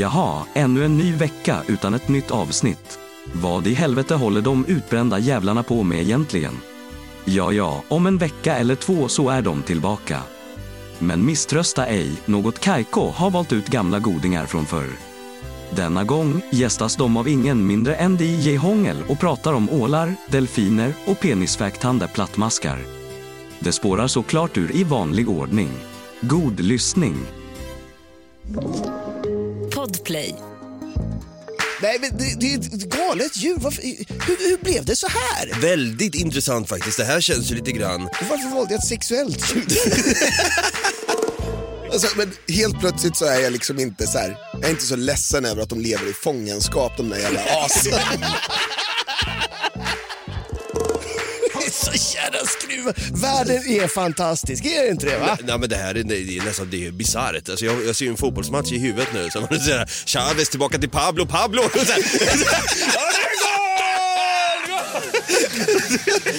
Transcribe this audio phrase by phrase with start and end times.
[0.00, 2.98] Jaha, ännu en ny vecka utan ett nytt avsnitt.
[3.32, 6.60] Vad i helvete håller de utbrända jävlarna på med egentligen?
[7.24, 10.22] Ja, ja, om en vecka eller två så är de tillbaka.
[10.98, 14.90] Men misströsta ej, något Kaiko har valt ut gamla godingar från förr.
[15.70, 20.92] Denna gång gästas de av ingen mindre än DJ Hångel och pratar om ålar, delfiner
[21.06, 22.78] och penisfäktande plattmaskar.
[23.58, 25.70] Det spårar såklart ur i vanlig ordning.
[26.20, 27.16] God lyssning!
[29.86, 30.34] Podplay.
[31.82, 33.56] Nej, men det, det är ett galet djur.
[33.58, 35.60] Varför, hur, hur blev det så här?
[35.60, 36.96] Väldigt intressant faktiskt.
[36.98, 38.02] Det här känns ju lite grann...
[38.02, 39.64] Och Varför valde jag ett sexuellt djur?
[41.92, 44.96] Alltså, men helt plötsligt så är jag liksom inte så här, jag är inte så
[44.96, 48.24] ledsen över att de lever i fångenskap de där jävla asen.
[53.12, 55.18] Världen är fantastisk, är det inte det?
[55.18, 55.38] Va?
[55.44, 57.48] Nej men det här är, det är nästan det är bisarrt.
[57.48, 59.30] Alltså, jag, jag ser ju en fotbollsmatch i huvudet nu.
[59.30, 61.62] Så man säger Chavez tillbaka till Pablo, Pablo!
[61.62, 62.02] Och så här,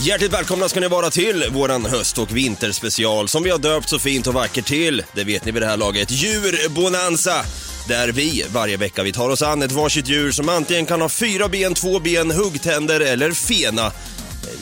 [0.03, 3.99] Hjärtligt välkomna ska ni vara till våran höst och vinterspecial som vi har döpt så
[3.99, 7.45] fint och vackert till, det vet ni vid det här laget, Djurbonanza.
[7.87, 11.09] Där vi varje vecka vi tar oss an ett varsitt djur som antingen kan ha
[11.09, 13.85] fyra ben, två ben, huggtänder eller fena.
[13.85, 13.91] Eh,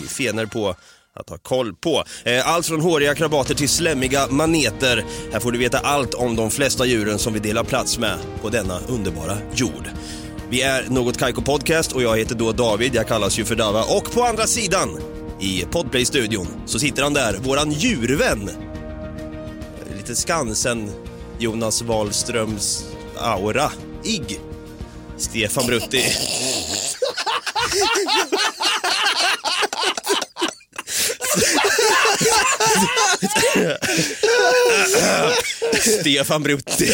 [0.01, 0.75] vi fenar på
[1.15, 2.03] att ha koll på.
[2.23, 5.05] Eh, allt från håriga krabater till slämmiga maneter.
[5.31, 8.49] Här får du veta allt om de flesta djuren som vi delar plats med på
[8.49, 9.89] denna underbara jord.
[10.49, 13.83] Vi är Något Kaiko Podcast och jag heter då David, jag kallas ju för Dava.
[13.83, 14.99] Och på andra sidan,
[15.41, 18.49] i Podplay-studion, så sitter han där, våran djurvän.
[19.97, 20.91] Lite Skansen,
[21.39, 22.85] Jonas Wahlströms
[23.17, 23.71] aura.
[24.03, 24.39] Igg.
[25.17, 26.03] Stefan Brutti.
[35.99, 36.93] Stefan Brutti.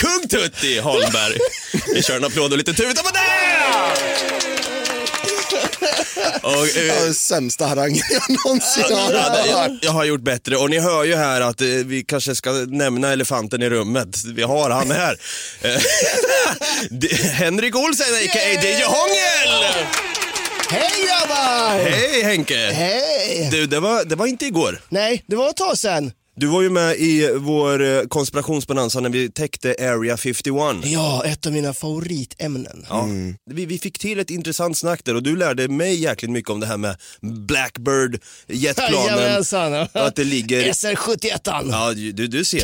[0.00, 1.38] Kung Tutti Holmberg.
[1.94, 4.57] Vi kör en applåd och lite tuta på det!
[6.42, 9.46] Och, eh, den sämsta harangen jag någonsin har hört.
[9.50, 12.50] jag, jag har gjort bättre och ni hör ju här att eh, vi kanske ska
[12.52, 14.24] nämna elefanten i rummet.
[14.24, 15.18] Vi har han här.
[15.62, 15.70] Eh,
[16.90, 18.62] det- Henrik Olsen, a.k.a.
[18.62, 19.64] DJ Hångel!
[20.70, 21.90] Hej grabbar!
[21.90, 22.56] Hej Henke!
[22.72, 23.48] Hej!
[23.50, 24.80] Du, det var, det var inte igår.
[24.88, 26.12] Nej, det var ett tag sedan.
[26.40, 30.54] Du var ju med i vår eh, konspirationsbonanza när vi täckte Area 51.
[30.84, 32.86] Ja, ett av mina favoritämnen.
[32.88, 33.08] Ja.
[33.50, 36.60] Vi, vi fick till ett intressant snack där och du lärde mig jäkligt mycket om
[36.60, 39.88] det här med Blackbird, jetplanen.
[39.92, 40.72] Att det ligger...
[40.72, 41.68] SR71.
[41.70, 42.62] Ja, du, du ser.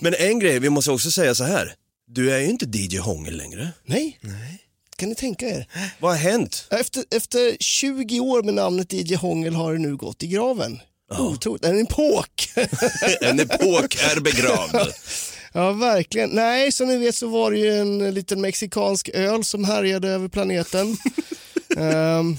[0.00, 1.74] Men en grej, vi måste också säga så här.
[2.08, 3.68] Du är ju inte DJ Hångel längre.
[3.84, 4.18] Nej.
[4.96, 5.66] Kan ni tänka er?
[6.00, 6.66] Vad har hänt?
[6.70, 10.80] Efter, efter 20 år med namnet DJ Hångel har det nu gått i graven.
[11.10, 11.64] Otroligt.
[11.64, 12.48] En epok.
[13.20, 14.92] En epok är begravd.
[15.52, 16.30] ja, verkligen.
[16.30, 20.28] Nej, som ni vet så var det ju en liten mexikansk öl som härjade över
[20.28, 20.96] planeten.
[21.76, 22.36] Ehm,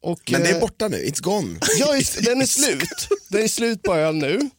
[0.00, 1.58] och, Men det eh, är borta nu, it's gone.
[1.78, 3.08] Ja, just, den är slut.
[3.28, 4.50] Den är slut på öl nu.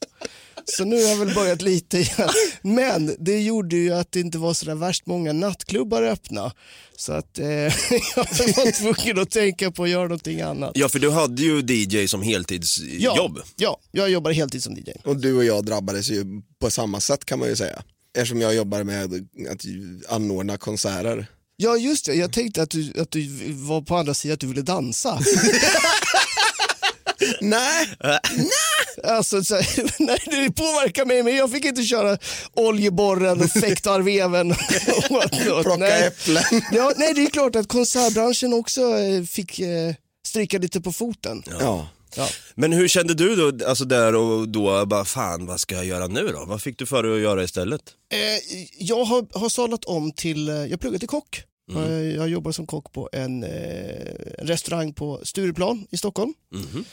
[0.65, 2.29] Så nu har jag väl börjat lite igen.
[2.61, 6.51] Men det gjorde ju att det inte var så där värst många nattklubbar öppna.
[6.97, 7.71] Så att eh, jag
[8.15, 10.71] var tvungen att tänka på att göra någonting annat.
[10.75, 13.39] Ja, för du hade ju DJ som heltidsjobb.
[13.55, 14.91] ja, jag jobbar heltid som DJ.
[15.03, 16.25] Och du och jag drabbades ju
[16.59, 17.83] på samma sätt kan man ju säga.
[18.17, 19.03] Eftersom jag jobbar med
[19.51, 19.65] att
[20.09, 21.27] anordna konserter.
[21.57, 22.13] Ja, just det.
[22.13, 25.19] Jag tänkte att du, att du var på andra sidan, att du ville dansa.
[27.41, 27.87] Nej,
[29.03, 29.55] Alltså, så,
[29.99, 32.17] nej, det påverkar mig, men jag fick inte köra
[32.53, 34.55] oljeborren och fäktarveven.
[35.07, 36.07] plocka nej.
[36.07, 36.43] äpplen.
[36.71, 39.93] Ja, nej, det är klart att konsertbranschen också eh, fick eh,
[40.27, 41.43] stryka lite på foten.
[41.59, 41.87] Ja.
[42.17, 42.27] Ja.
[42.55, 46.07] Men hur kände du då, alltså där och då, bara fan vad ska jag göra
[46.07, 46.45] nu då?
[46.47, 47.81] Vad fick du för dig att göra istället?
[48.11, 51.43] Eh, jag har, har sadlat om till, eh, jag pluggar till kock.
[51.71, 52.15] Mm.
[52.15, 53.49] Jag jobbar som kock på en, eh,
[54.37, 56.33] en restaurang på Stureplan i Stockholm.
[56.51, 56.85] Mhm.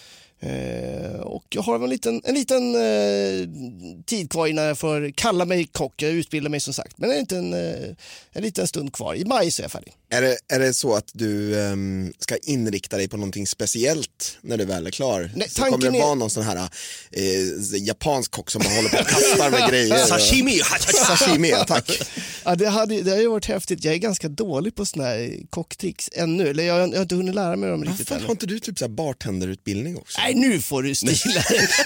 [0.42, 3.48] Eh, och jag har en liten, en liten eh,
[4.06, 6.02] tid kvar innan jag får kalla mig kock.
[6.02, 7.88] Jag utbildar mig som sagt, men det är inte en, eh,
[8.32, 9.14] en liten stund kvar.
[9.14, 9.94] I maj så är jag färdig.
[10.12, 14.56] Är det, är det så att du ehm, ska inrikta dig på någonting speciellt när
[14.56, 15.30] du väl är klar?
[15.36, 16.56] Nej, så kommer det är- vara någon sån här
[17.10, 17.22] eh,
[17.82, 19.98] japansk kock som bara håller på och kastar med grejer?
[20.06, 20.60] Sashimi!
[21.06, 22.02] Sashimi, ja, tack.
[22.44, 23.84] Ja, det, hade, det har ju varit häftigt.
[23.84, 26.48] Jag är ganska dålig på såna här kocktricks ännu.
[26.48, 28.26] Eller jag, jag har inte hunnit lära mig dem riktigt Varför ännu.
[28.26, 30.20] har inte du typ så här bartenderutbildning också?
[30.20, 31.42] Nej, nu får du stila.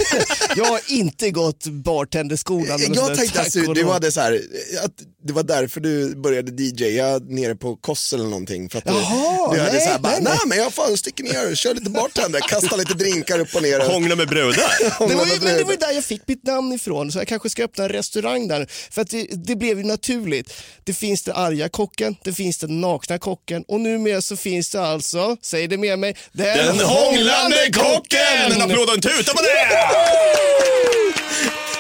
[0.57, 2.81] Jag har inte gått bartenderskolan.
[2.95, 4.43] Jag tänkte att du, hade så här,
[4.85, 4.93] att
[5.25, 8.71] det var därför du började DJa nere på Koss eller någonting.
[8.71, 10.97] För att du, Jaha, du hade nej, så här, bara, nej, nej, men jag fan
[10.97, 13.81] sticker ner, kör lite bartender, kastar lite drinkar upp och ner.
[13.81, 14.73] Och, Hångla med brudar.
[15.09, 17.29] Det var, ju, men det var ju där jag fick mitt namn ifrån, så jag
[17.29, 18.67] kanske ska öppna en restaurang där.
[18.91, 20.53] För att det, det blev ju naturligt.
[20.85, 24.83] Det finns den arga kocken, det finns den nakna kocken och numera så finns det
[24.83, 28.53] alltså, säg det med mig, den, Den hånglande kocken!
[28.53, 29.69] En applåd och en tuta på det!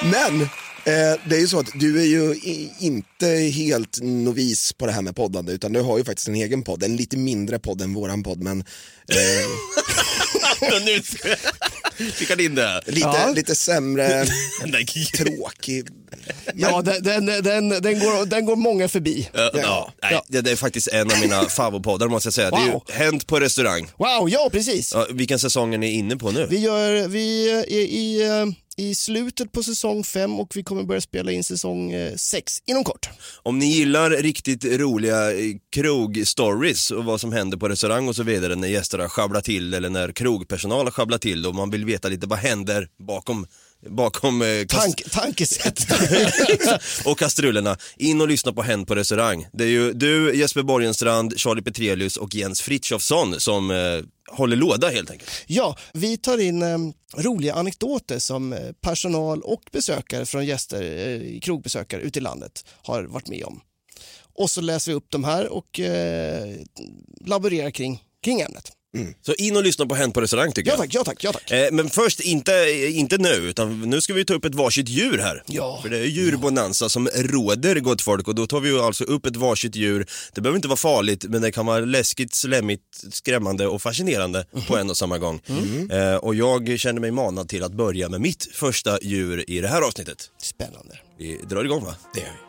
[0.02, 0.48] Men
[0.86, 2.34] Eh, det är ju så att du är ju
[2.78, 6.62] inte helt novis på det här med poddande utan du har ju faktiskt en egen
[6.62, 8.60] podd, en lite mindre podd än våran podd men
[9.08, 9.46] eh,
[12.14, 12.80] fick in det.
[12.86, 13.32] lite, Ja.
[13.34, 14.26] lite sämre,
[15.16, 15.86] tråkig.
[16.54, 19.28] Ja, den, den, den, den, går, den går många förbi.
[19.32, 19.92] Ja, ja.
[20.02, 22.50] Nej, det, det är faktiskt en av mina favoritpoddar måste jag säga.
[22.50, 22.82] Det är Wow.
[22.88, 23.86] ju Hänt på restaurang.
[23.98, 24.92] Wow, ja precis.
[24.94, 26.46] Ja, vilken säsong är ni inne på nu?
[26.50, 28.22] Vi, gör, vi är i,
[28.78, 32.52] eh, i slutet på säsong fem och vi kommer börja spela in säsong eh, sex
[32.66, 33.08] inom kort.
[33.42, 35.38] Om ni gillar riktigt roliga eh,
[35.76, 39.88] krogstories och vad som händer på restaurang och så vidare när gästerna sjabblar till eller
[39.90, 43.46] när krogpersonal sjabblar till och man vill veta lite vad händer bakom
[43.88, 45.86] bakom eh, kast- Tank, tankesätt.
[47.04, 47.78] och kastrullerna.
[47.96, 49.46] In och lyssna på Hänt på restaurang.
[49.52, 53.76] Det är ju du, Jesper Borgenstrand, Charlie Petrelius och Jens Frithiofsson som eh,
[54.36, 55.30] håller låda helt enkelt.
[55.46, 56.78] ja, vi tar in eh,
[57.16, 63.02] roliga anekdoter som eh, personal och besökare från gäster, eh, krogbesökare ute i landet har
[63.02, 63.60] varit med om.
[64.38, 66.54] Och så läser vi upp de här och eh,
[67.24, 68.72] laborerar kring, kring ämnet.
[69.26, 70.80] Så in och lyssna på Hänt på restaurang tycker Ja jag.
[70.80, 71.50] tack, ja tack, ja tack.
[71.50, 72.52] Eh, Men först, inte,
[72.92, 75.42] inte nu, utan nu ska vi ta upp ett varsitt djur här.
[75.46, 75.78] Ja.
[75.82, 79.26] För det är djurbonanza som råder gott folk och då tar vi ju alltså upp
[79.26, 80.06] ett varsitt djur.
[80.34, 84.76] Det behöver inte vara farligt men det kan vara läskigt, slemmigt, skrämmande och fascinerande på
[84.76, 85.40] en och samma gång.
[85.90, 89.68] Eh, och jag känner mig manad till att börja med mitt första djur i det
[89.68, 90.30] här avsnittet.
[90.42, 90.98] Spännande.
[91.18, 91.94] Vi drar igång va?
[92.14, 92.45] Det gör vi.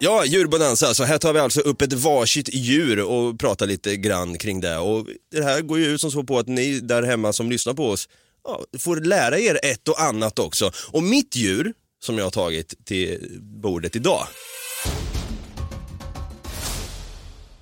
[0.00, 0.94] Ja, djurbonanza.
[0.94, 4.78] Så här tar vi alltså upp ett varsitt djur och pratar lite grann kring det.
[4.78, 7.74] Och det här går ju ut som så på att ni där hemma som lyssnar
[7.74, 8.08] på oss
[8.44, 10.72] ja, får lära er ett och annat också.
[10.90, 14.26] Och mitt djur som jag har tagit till bordet idag.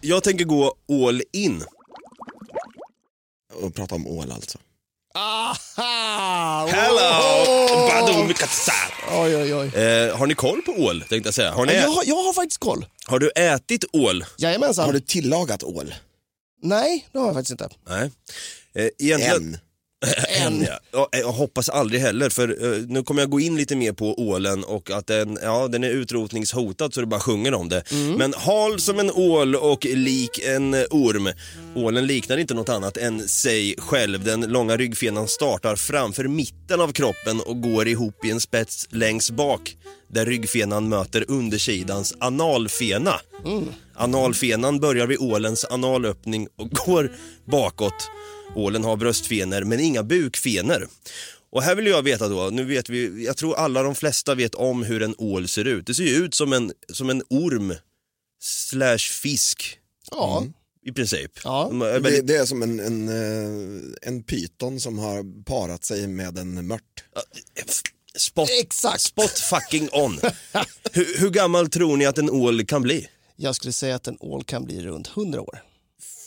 [0.01, 0.75] Jag tänker gå
[1.07, 1.65] all in.
[3.55, 4.59] Och prata om ål alltså.
[5.17, 6.67] Aha!
[6.71, 7.89] Hello!
[7.89, 8.35] Badum.
[9.13, 9.67] Oj, oj, oj.
[9.83, 11.53] Eh, har ni koll på ål tänkte jag säga?
[11.53, 12.87] Har, ni, Jag, har- jag har faktiskt koll.
[13.07, 14.25] har du ätit ål?
[14.39, 14.85] Jajamensan.
[14.85, 15.95] Har du tillagat ål?
[16.63, 17.69] Nej, det har jag faktiskt inte.
[17.89, 18.11] Nej.
[18.75, 19.37] Eh, egentligen...
[19.55, 19.59] Än?
[20.67, 20.79] Ja.
[20.93, 24.15] Ja, Jag hoppas aldrig heller, för eh, nu kommer jag gå in lite mer på
[24.29, 27.83] ålen och att den, ja, den är utrotningshotad så det bara sjunger om det.
[28.19, 31.29] Men hal som en ål och lik en orm.
[31.75, 34.25] Ålen liknar inte något annat än sig själv.
[34.25, 39.31] Den långa ryggfenan startar framför mitten av kroppen och går ihop i en spets längst
[39.31, 39.77] bak
[40.13, 43.15] där ryggfenan möter undersidans analfena.
[43.95, 47.13] Analfenan börjar vid ålens analöppning och går
[47.45, 48.11] bakåt.
[48.57, 50.89] Ålen har bröstfenor men inga bukfenor.
[51.51, 54.55] Och här vill jag veta då, nu vet vi, jag tror alla de flesta vet
[54.55, 55.87] om hur en ål ser ut.
[55.87, 57.75] Det ser ju ut som en, som en orm
[58.41, 59.79] slash fisk
[60.11, 60.45] Ja.
[60.87, 61.33] i princip.
[61.45, 61.67] Ja.
[61.71, 65.85] De är Det, väldigt, det är som en, en, eh, en pyton som har parat
[65.85, 67.05] sig med en mört.
[68.17, 69.01] spot, Exakt.
[69.01, 70.21] spot fucking on.
[70.93, 73.09] hur, hur gammal tror ni att en ål kan bli?
[73.37, 75.63] Jag skulle säga att en ål kan bli runt 100 år.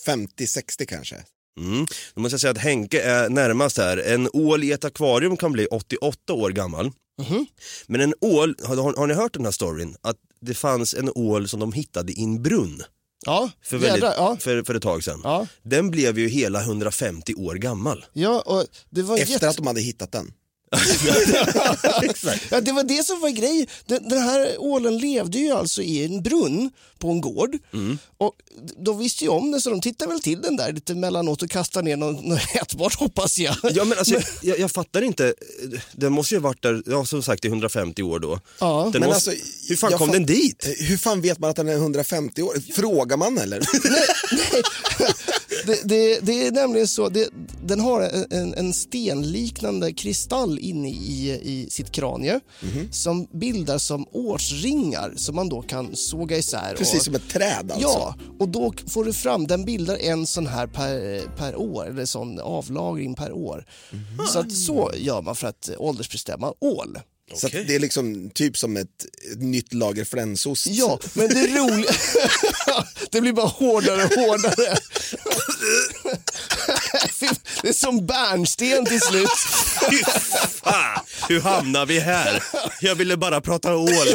[0.05, 1.23] 50-60 kanske.
[1.59, 1.85] Mm.
[2.13, 3.97] Då måste jag säga att Henke är närmast här.
[3.97, 6.91] En ål i ett akvarium kan bli 88 år gammal.
[7.87, 9.95] Men en ål, har, har, ni hört den här storyn?
[10.01, 12.83] Att det fanns en ål som de hittade i en brunn
[13.25, 14.37] Ja, för, väldigt, jädrar, ja.
[14.39, 15.21] för, för ett tag sedan.
[15.23, 15.47] Ja.
[15.63, 18.05] Den blev ju hela 150 år gammal.
[18.13, 19.49] Ja, och det var Efter jätte...
[19.49, 20.33] att de hade hittat den.
[22.49, 23.67] ja, det var det som var grejen.
[23.85, 27.57] Den, den här ålen levde ju alltså i en brunn på en gård.
[27.73, 27.97] Mm.
[28.17, 28.33] Och
[28.77, 31.49] de visste ju om det så de tittade väl till den där lite mellanåt och
[31.49, 33.55] kastade ner något, något ätbart hoppas jag.
[33.71, 35.33] Ja men alltså, jag, jag fattar inte,
[35.91, 38.39] den måste ju ha varit där, ja, som sagt i 150 år då.
[38.59, 38.89] Ja.
[38.93, 40.75] Den Men måste, alltså, hur fan kom fatt- den dit?
[40.77, 42.73] Hur fan vet man att den är 150 år?
[42.73, 43.59] Frågar man eller?
[45.65, 47.29] Det, det, det är nämligen så, det,
[47.65, 52.91] den har en, en stenliknande kristall inne i, i sitt kranie Mhm.
[52.91, 56.75] som bildar som årsringar som man då kan såga isär.
[56.77, 57.87] Precis och, som ett träd alltså.
[57.87, 62.05] Ja, och då får du fram, den bildar en sån här per, per år, eller
[62.05, 63.65] sån avlagring per år.
[63.91, 64.27] Mhm.
[64.27, 66.99] Så att så gör man för att åldersbestämma ål.
[67.35, 70.67] Så att det är liksom typ som ett, ett nytt lager flänsost.
[70.67, 71.91] Ja, men det roliga...
[73.11, 74.77] det blir bara hårdare och hårdare.
[77.61, 79.29] det är som bärnsten till slut.
[80.61, 82.43] Ah, hur hamnar vi här?
[82.81, 84.07] Jag ville bara prata ål.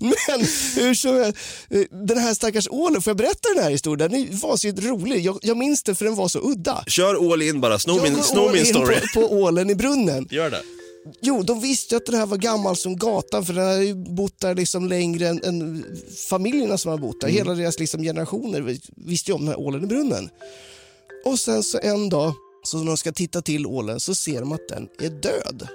[0.00, 0.40] Men
[0.76, 1.38] hur som helst,
[2.08, 4.10] den här stackars ålen, får jag berätta den här historien?
[4.10, 5.26] Den var så rolig.
[5.26, 6.84] Jag, jag minns den för den var så udda.
[6.86, 8.96] Kör all in bara, sno Jag min, går sno all min in story.
[9.14, 10.28] På, på ålen i brunnen.
[10.30, 10.62] Gör det.
[11.20, 14.40] Jo, de visste att det här var gammal som gatan för den hade ju bott
[14.40, 15.84] där liksom längre än, än
[16.28, 17.28] familjerna som har bott där.
[17.28, 20.28] Hela deras liksom generationer visste ju om den här ålen i brunnen.
[21.24, 24.52] Och sen så en dag, så när de ska titta till ålen så ser de
[24.52, 25.68] att den är död.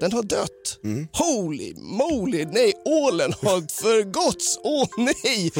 [0.00, 0.78] Den har dött.
[1.12, 4.58] Holy moly, nej, ålen har förgåtts.
[4.62, 5.52] Åh nej!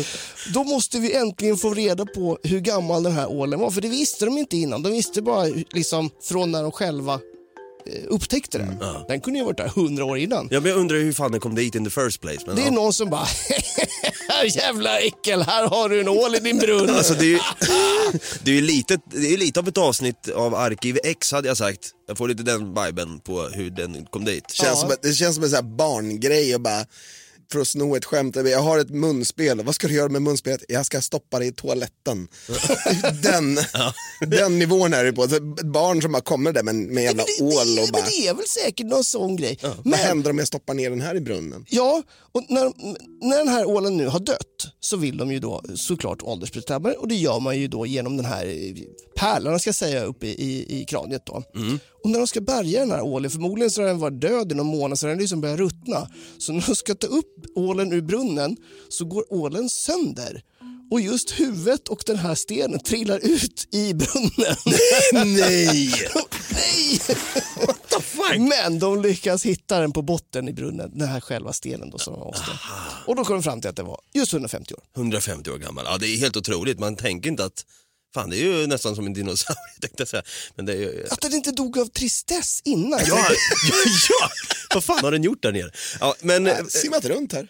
[0.54, 3.88] Då måste vi äntligen få reda på hur gammal den här ålen var, för det
[3.88, 4.82] visste de inte innan.
[4.82, 7.20] De visste bara liksom från när de själva
[8.09, 8.79] upptäckte den.
[9.09, 10.49] Den kunde ju ha varit där hundra år innan.
[10.51, 12.39] Ja, men jag undrar hur fan den kom dit in the first place.
[12.47, 12.71] Men, Det är ja.
[12.73, 13.27] någon som bara,
[14.55, 16.91] jävla äckel, här har du en ål i din brunn.
[16.91, 17.39] Alltså det är ju
[18.43, 21.57] det är ju lite, det är lite av ett avsnitt av Arkiv X hade jag
[21.57, 21.91] sagt.
[22.09, 24.51] Jag får lite den viben på hur den kom dit.
[24.51, 24.89] Känns Ja.
[24.89, 26.85] som, det känns som en sån här barngrej och bara
[27.52, 28.37] för att sno ett skämt.
[28.37, 30.64] Jag har ett munspel, vad ska du göra med munspelet?
[30.69, 32.28] Jag ska stoppa det i toaletten.
[33.23, 33.59] den,
[34.26, 35.25] den nivån är det på.
[35.25, 38.28] Ett barn som bara kommer där med, med jävla Men det, ål och bara, det
[38.28, 39.59] är väl säkert någon sån grej.
[39.62, 41.64] vad Men, händer om jag stoppar ner den här i brunnen?
[41.69, 42.02] Ja,
[42.33, 42.73] och när,
[43.28, 44.47] när den här ålen nu har dött
[44.80, 48.26] så vill de ju då såklart åldersbestämma och det gör man ju då genom den
[48.26, 48.75] här eh,
[49.16, 51.42] pärlan ska jag säga uppe i, i, i kraniet då.
[52.04, 54.54] Och när de ska bärga den här ålen, förmodligen så har den varit död i
[54.54, 56.09] någon månad så den liksom börjat ruttna.
[56.38, 58.57] Så när de ska ta upp ålen ur brunnen
[58.88, 60.42] så går ålen sönder.
[60.90, 64.57] Och just huvudet och den här stenen trillar ut i brunnen.
[65.37, 65.92] Nej!
[66.52, 68.38] Nej!
[68.38, 72.12] Men de lyckas hitta den på botten i brunnen, den här själva stenen då som
[72.14, 72.50] de måste.
[73.07, 74.80] Och då kom de fram till att det var just 150 år.
[74.97, 75.85] 150 år gammal.
[75.88, 76.78] Ja, det är helt otroligt.
[76.78, 77.66] Man tänker inte att,
[78.14, 80.23] fan det är ju nästan som en dinosaurie tänkte jag säga.
[80.57, 81.07] Men det är ju...
[81.11, 83.00] Att den inte dog av tristess innan.
[83.07, 83.26] Ja,
[83.69, 83.75] ja,
[84.09, 84.31] ja!
[84.75, 85.71] Vad fan har den gjort där nere?
[86.00, 87.49] Ja, men, eh, Simmat runt här.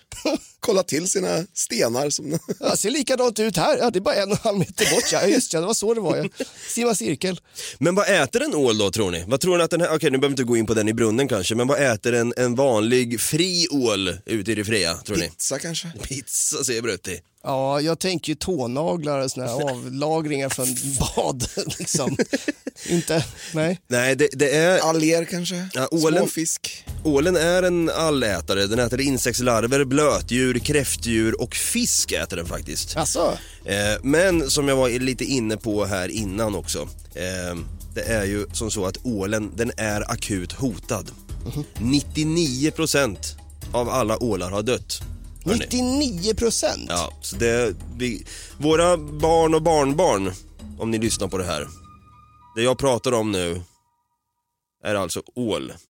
[0.61, 2.11] Kollat till sina stenar.
[2.11, 2.39] Som...
[2.61, 3.79] Ja, ser likadant ut här.
[3.79, 5.13] Ja, det är bara en och en halv meter bort.
[5.13, 6.17] Ja, just ja, det var så det var.
[6.17, 6.45] Ja.
[6.69, 7.41] Simma cirkel.
[7.79, 9.25] men vad äter en ål då tror ni?
[9.27, 10.89] Vad tror ni att den här, okej nu behöver vi inte gå in på den
[10.89, 14.95] i brunnen kanske, men vad äter en, en vanlig fri ål ute i det fria
[14.95, 15.29] tror ni?
[15.29, 15.93] Pizza kanske?
[16.03, 17.21] Pizza säger Brutti.
[17.43, 20.67] Ja, jag tänker ju tånaglar och såna här avlagringar från
[21.17, 21.47] bad.
[21.79, 22.17] Liksom.
[22.89, 23.81] inte, nej.
[23.89, 25.69] Nej, det, det är, Alger kanske?
[25.75, 26.85] Ja, ålen- Småfisk?
[27.05, 28.67] ålen är en allätare.
[28.67, 32.97] Den äter insektslarver, blötdjur, kräftdjur och fisk äter den faktiskt.
[32.97, 36.79] Alltså, Eh, men som jag var lite inne på här innan också.
[37.15, 37.59] Eh,
[37.95, 41.11] det är ju som så att ålen, den är akut hotad.
[41.79, 43.17] 99%
[43.73, 45.01] av alla ålar har dött.
[45.45, 45.59] Hörni.
[45.59, 46.87] 99 procent.
[46.89, 48.27] Ja, så det, vi,
[48.59, 50.33] våra barn och barnbarn,
[50.79, 51.69] om ni lyssnar på det här.
[52.57, 53.63] Det jag pratar om nu
[54.85, 55.73] är alltså ål.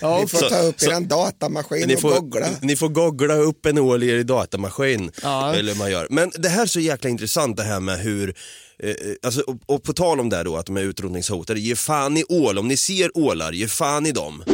[0.00, 2.46] Ja, Ni får så- ta upp så- er datamaskin Ni och får, googla.
[2.62, 5.12] ni får googla upp en ål i er datamaskin.
[5.22, 5.54] Ja.
[5.54, 6.06] Eller man gör.
[6.10, 8.34] Men det här är så jäkla intressant det här med hur,
[8.82, 12.16] eh, alltså, och, och på tal om det då att de är utrotningshotade, ge fan
[12.16, 12.58] i ål.
[12.58, 14.44] Om ni ser ålar, ge fan i dem.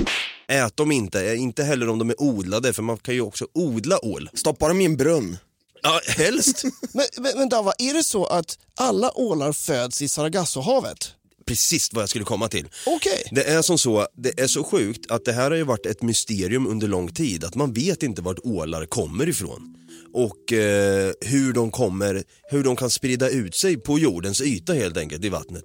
[0.50, 3.46] Ät dem inte, eh, inte heller om de är odlade för man kan ju också
[3.54, 4.30] odla ål.
[4.34, 5.36] Stoppa dem i en brunn.
[5.82, 6.64] Ja, helst.
[6.92, 11.12] Men, men, men Dava, är det så att alla ålar föds i Sargassohavet?
[11.46, 12.68] Precis vad jag skulle komma till.
[12.86, 13.28] Okej.
[13.30, 16.02] Det är som så, det är så sjukt att det här har ju varit ett
[16.02, 17.44] mysterium under lång tid.
[17.44, 19.76] Att man vet inte vart ålar kommer ifrån.
[20.12, 24.96] Och eh, hur de kommer, hur de kan sprida ut sig på jordens yta helt
[24.96, 25.64] enkelt i vattnet.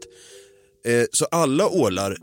[0.85, 2.17] Eh, så alla ålar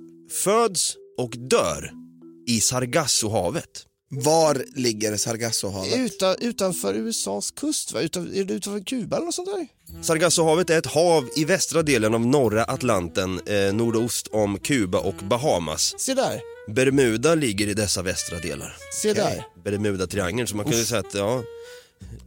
[0.45, 2.02] föds och dör
[2.47, 3.87] i Sargassohavet.
[4.15, 5.97] Var ligger Sargassohavet?
[5.97, 8.01] Utan, utanför USAs kust, va?
[8.01, 9.67] Utan, är det utanför Kuba eller något sånt där?
[10.03, 15.15] Sargassohavet är ett hav i västra delen av norra Atlanten, eh, nordost om Kuba och
[15.15, 15.95] Bahamas.
[15.99, 18.77] Se där, Bermuda ligger i dessa västra delar.
[19.03, 19.45] se där.
[19.65, 21.43] Bermuda-triangeln, så man kan ju säga att ja,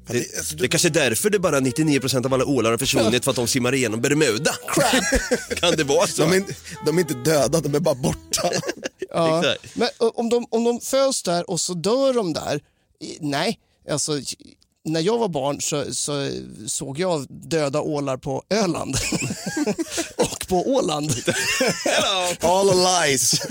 [0.08, 2.78] det- det, alltså, det är kanske är därför det bara 99% av alla ålar har
[2.78, 4.52] försvunnit för att de simmar igenom Bermuda.
[5.56, 6.22] kan det vara så?
[6.22, 6.54] De är, inte-
[6.86, 8.52] de är inte döda, de är bara borta.
[9.10, 9.40] Ja.
[9.40, 9.76] Exakt.
[9.76, 12.62] Men om de, om de föds där och så dör de där,
[13.20, 14.20] nej, alltså
[14.86, 16.30] när jag var barn så, så
[16.68, 18.96] såg jag döda ålar på Öland
[20.18, 21.12] och på Åland.
[22.42, 23.42] All lies.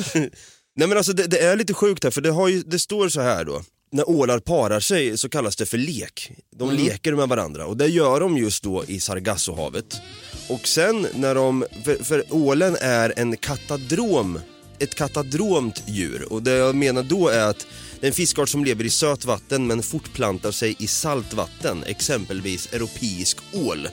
[0.77, 3.09] Nej men alltså det, det är lite sjukt här för det, har ju, det står
[3.09, 3.63] så här då.
[3.95, 6.33] När ålar parar sig så kallas det för lek.
[6.57, 10.01] De leker med varandra och det gör de just då i Sargassohavet.
[10.49, 14.39] Och sen när de, för, för ålen är en katadrom
[14.79, 16.33] ett katadromt djur.
[16.33, 17.67] Och det jag menar då är att
[18.05, 23.39] det är en fiskart som lever i sötvatten men fortplantar sig i saltvatten, exempelvis europeisk
[23.53, 23.89] ål.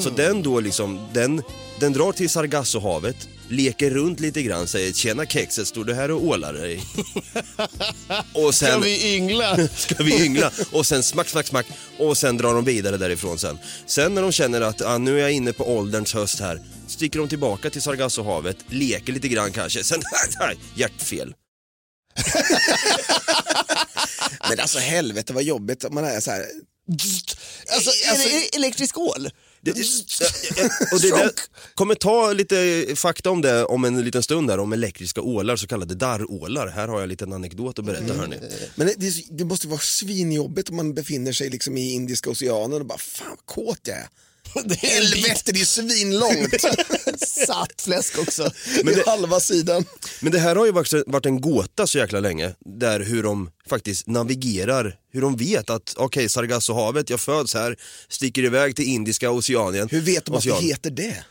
[0.00, 1.42] Så den då liksom, den,
[1.80, 6.24] den drar till Sargassohavet, leker runt lite grann, säger “Tjena kexet, står du här och
[6.24, 6.82] ålar dig?”
[8.32, 9.68] Och sen Ska vi yngla?
[9.76, 11.66] ska vi yngla och sen smack, smack, smack
[11.98, 13.58] och sen drar de vidare därifrån sen.
[13.86, 17.18] Sen när de känner att ah, nu är jag inne på ålderns höst här, sticker
[17.18, 20.00] de tillbaka till Sargassohavet, leker lite grann kanske, sen
[20.74, 21.34] hjärtfel.
[24.48, 26.46] Men alltså helvete vad jobbigt om man är så här.
[27.68, 29.30] Alltså, är det elektrisk ål?
[29.64, 29.70] Det,
[30.92, 31.30] och det där,
[31.74, 35.66] kommer ta lite fakta om det om en liten stund där, om elektriska ålar, så
[35.66, 36.68] kallade darrålar.
[36.68, 38.38] Här har jag en liten anekdot att berätta hörni.
[38.74, 42.80] Men det, det, det måste vara svinjobbigt om man befinner sig liksom i Indiska oceanen
[42.80, 44.08] och bara fan vad kåt jag är.
[44.64, 46.54] Det är Helvete det är svinlångt.
[47.46, 48.50] satt fläsk också.
[48.84, 49.06] Men det...
[49.06, 49.84] halva sidan.
[50.20, 54.06] Men det här har ju varit, en gåta så jäkla länge, där hur de faktiskt
[54.06, 57.76] navigerar, hur de vet att okej, okay, Sargassohavet, jag föds här,
[58.08, 59.88] sticker iväg till Indiska oceanen.
[59.90, 61.24] Hur vet de att det heter det?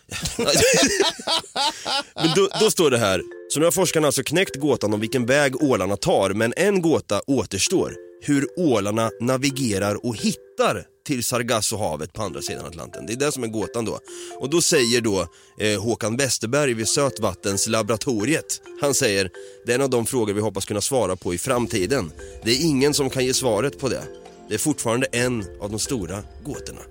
[2.16, 3.22] Men då, då står det här,
[3.54, 7.22] så nu har forskarna alltså knäckt gåtan om vilken väg ålarna tar, men en gåta
[7.28, 8.11] återstår.
[8.22, 13.06] Hur ålarna navigerar och hittar till Sargassohavet på andra sidan Atlanten.
[13.06, 14.00] Det är det som är gåtan då.
[14.40, 15.28] Och då säger då
[15.60, 19.30] eh, Håkan Westerberg vid Sötvattenslaboratoriet, han säger
[19.66, 22.12] det är en av de frågor vi hoppas kunna svara på i framtiden.
[22.44, 24.04] Det är ingen som kan ge svaret på det.
[24.50, 26.82] Det är fortfarande en av de stora gåtorna.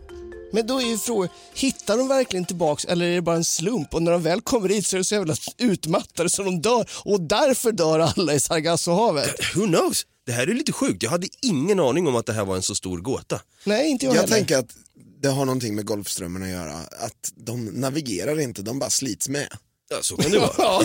[0.53, 3.95] Men då är ju frågan, hittar de verkligen tillbaks eller är det bara en slump?
[3.95, 6.91] Och när de väl kommer dit så är de så jävla utmattade så de dör
[7.05, 9.57] och därför dör alla i Sargassohavet.
[9.57, 10.07] Who knows?
[10.31, 11.03] Det här är lite sjukt.
[11.03, 13.41] Jag hade ingen aning om att det här var en så stor gåta.
[13.65, 14.35] Nej, inte jag, Jag heller.
[14.37, 14.77] tänker att
[15.23, 16.73] det har någonting med Golfströmmen att göra.
[16.77, 19.49] Att de navigerar inte, de bara slits med.
[19.91, 20.51] Ja, så kan det vara.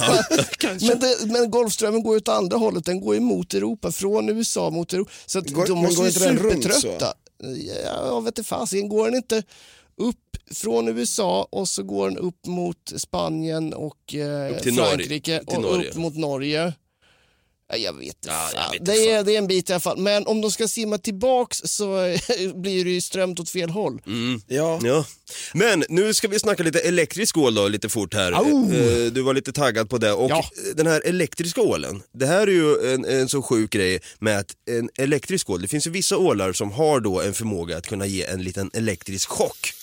[0.59, 3.91] Ja, men, det, men Golfströmmen går ju åt andra hållet, den går ju mot Europa,
[3.91, 5.11] från USA mot Europa.
[5.25, 7.13] Så att Går- de men måste går ju inte den runt supertrötta.
[7.85, 9.43] Ja, jag vet inte fasiken, går den inte
[9.97, 14.89] upp från USA och så går den upp mot Spanien och eh, Upp till Norge.
[14.97, 15.89] Frankrike Till och Norge.
[15.89, 16.73] upp mot Norge.
[17.71, 18.17] Ja, jag vet inte.
[18.27, 18.71] Ja, jag fan.
[18.71, 19.97] vet inte det, är, det är en bit i alla fall.
[19.97, 21.85] Men om de ska simma tillbaks så
[22.55, 24.01] blir det ju strömt åt fel håll.
[24.47, 24.79] Ja.
[24.83, 25.05] Ja.
[25.53, 28.31] Men nu ska vi snacka lite elektrisk ål då, lite fort här.
[28.31, 28.73] Au!
[28.73, 30.11] Eh, Du var lite taggad på det.
[30.13, 30.45] Och Ja.
[30.75, 34.51] den här elektriska ålen, det här är ju en, en så sjuk grej med att
[34.69, 38.05] en elektrisk ål, det finns ju vissa ålar som har då en förmåga att kunna
[38.05, 39.73] ge en liten elektrisk chock.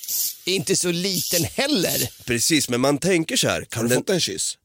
[0.45, 2.11] Inte så liten heller.
[2.25, 3.99] Precis, men man tänker så här, Har kan du den...
[3.99, 4.59] fått en kyss?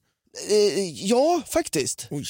[0.50, 2.08] Eh, ja, faktiskt.
[2.12, 2.26] Oj.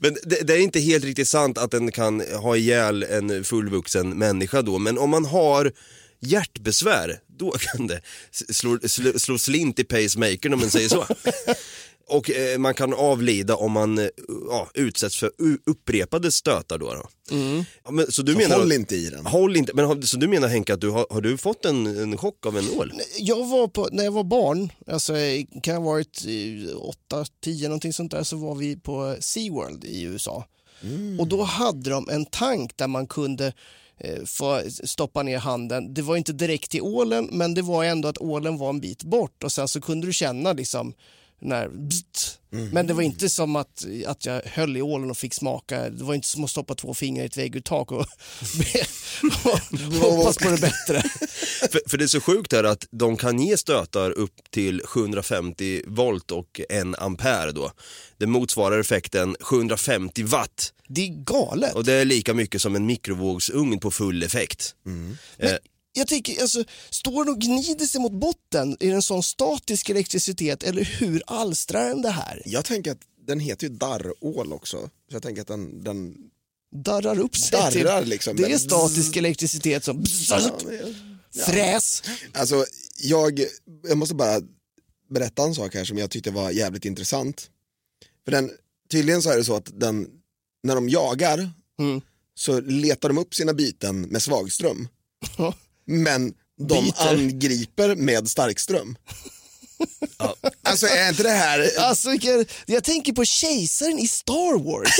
[0.00, 4.10] Men det, det är inte helt riktigt sant att den kan ha ihjäl en fullvuxen
[4.10, 5.72] människa då, men om man har
[6.20, 11.06] hjärtbesvär, då kan det slå, slå, slå slint i pacemakern om man säger så.
[12.08, 14.08] Och eh, man kan avlida om man eh,
[14.48, 15.30] ja, utsätts för
[15.66, 16.94] upprepade stötar då.
[16.94, 17.08] då.
[17.84, 19.26] Ja, men, så du Så menar håll inte i den.
[19.26, 21.86] Håll inte, men har, så du menar Henke att du har, har du fått en,
[21.86, 22.92] en chock av en ål?
[23.18, 25.12] Jag var på, när jag var barn, alltså
[25.62, 30.44] kan ha varit 8-10 någonting sånt där, så var vi på SeaWorld i USA.
[31.18, 33.52] Och då hade de en tank där man kunde
[33.98, 35.94] eh, få stoppa ner handen.
[35.94, 39.02] Det var inte direkt till ålen, men det var ändå att ålen var en bit
[39.02, 40.94] bort och sen så kunde du känna liksom
[41.40, 42.40] när bzt.
[42.50, 45.90] Men det var inte som att, att jag höll i ålen och fick smaka.
[45.90, 47.98] Det var inte som att stoppa två fingrar i ett vägguttag och,
[50.02, 51.02] och hoppas på det bättre.
[51.70, 55.82] För, för det är så sjukt här att de kan ge stötar upp till 750
[55.86, 57.72] volt och 1 ampere då.
[58.16, 61.74] Det motsvarar effekten 750 watt Det är galet.
[61.74, 64.74] och det är lika mycket som en mikrovågsugn på full effekt.
[65.38, 65.52] Eh,
[65.98, 70.62] Jag tänker, alltså, står den och gnider sig mot botten i en sån statisk elektricitet
[70.62, 72.42] eller hur alstrar den det här?
[72.44, 74.76] Jag tänker att den heter ju darrål också.
[75.10, 76.14] Så jag tänker att den, den
[76.72, 78.10] Darrar upp sig darrar till...
[78.10, 78.36] liksom.
[78.36, 80.04] Det är statisk elektricitet som...
[81.46, 82.02] Fräs!
[82.32, 82.64] Alltså,
[83.02, 83.40] jag,
[83.88, 84.40] jag måste bara
[85.10, 87.50] berätta en sak här som jag tyckte var jävligt intressant.
[88.24, 88.50] För den,
[88.90, 90.06] tydligen så är det så att den,
[90.62, 92.00] när de jagar Mm.
[92.34, 94.88] så letar de upp sina byten med svagström.
[95.88, 95.94] Ja.
[95.94, 96.32] Men
[96.68, 97.08] de Biter.
[97.08, 98.96] angriper med starkström.
[100.62, 101.70] Alltså är inte det här...
[101.78, 104.90] Alltså, vilken- jag tänker på kejsaren i Star Wars.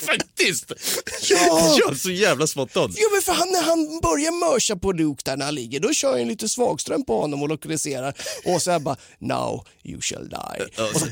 [0.00, 0.72] Faktiskt!
[1.30, 1.76] Ja!
[1.88, 2.94] ja, så jävla spot on.
[2.96, 5.92] Jo, men för han, när han börjar mörsa på Luke där när han ligger, då
[5.92, 8.14] kör jag en lite svagström på honom och lokaliserar.
[8.44, 10.82] Och så här bara, now you shall die.
[10.82, 11.06] Och så,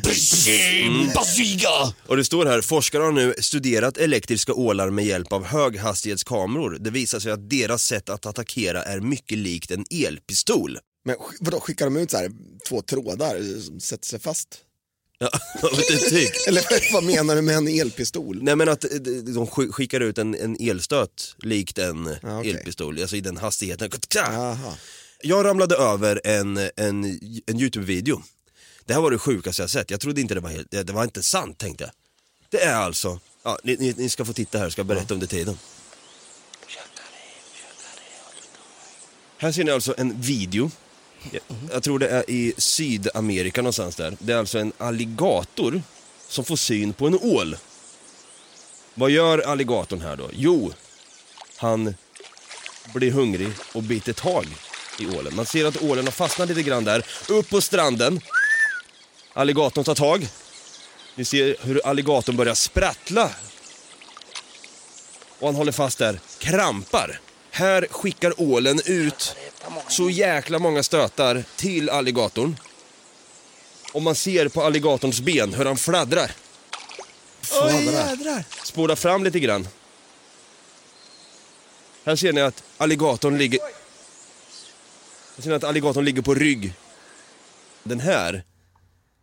[1.14, 1.94] Bazooka!
[2.06, 6.78] Och det står här, forskare har nu studerat elektriska ålar med hjälp av höghastighetskameror.
[6.80, 10.78] Det visar sig att deras sätt att attackera är mycket likt en elpistol.
[11.04, 12.30] Men vadå, skickar de ut så här,
[12.68, 14.48] två trådar som sätter sig fast?
[15.22, 15.30] Ja.
[16.48, 18.42] Eller vad menar du med en elpistol?
[18.42, 22.50] Nej men att eh, de sk- skickar ut en, en elstöt likt en Ja, okej.
[22.50, 23.90] elpistol, alltså i den hastigheten.
[24.18, 24.76] Aha.
[25.22, 27.04] Jag ramlade över en, en,
[27.46, 28.22] en YouTube-video.
[28.84, 29.90] Det här var det sjukaste jag sett.
[29.90, 31.92] Jag trodde inte det var helt, det var inte sant tänkte jag.
[32.50, 35.26] Det är alltså, ja, ni, ni, ni ska få titta här, ska jag berätta under
[35.26, 35.58] tiden.
[39.38, 40.70] Här ser ni alltså en video.
[41.32, 44.16] Jag, jag tror det är i Sydamerika någonstans där.
[44.18, 45.82] Det är alltså en alligator
[46.28, 47.56] som får syn på en ål.
[48.94, 50.30] Vad gör alligatorn här då?
[50.32, 50.72] Jo,
[51.56, 51.94] han
[52.94, 54.46] blir hungrig och biter tag
[54.98, 55.36] i ålen.
[55.36, 57.04] Man ser att ålen har fastnat lite grann där.
[57.28, 58.20] Upp på stranden.
[59.32, 60.28] Alligatorn tar tag.
[61.14, 63.30] Ni ser hur alligatorn börjar sprattla.
[65.38, 66.20] Och han håller fast där.
[66.38, 67.20] Krampar.
[67.50, 69.36] Här skickar ålen ut
[69.88, 72.56] så jäkla många stötar till alligatorn.
[73.92, 76.32] Och man ser på alligatorns ben hur han fladdrar.
[77.62, 78.44] Oj jädrar.
[78.64, 79.68] Spola fram lite grann.
[82.04, 83.60] Här ser ni att alligatorn ligger...
[85.36, 86.74] Här ser ni att alligatorn ligger på rygg.
[87.82, 88.44] Den här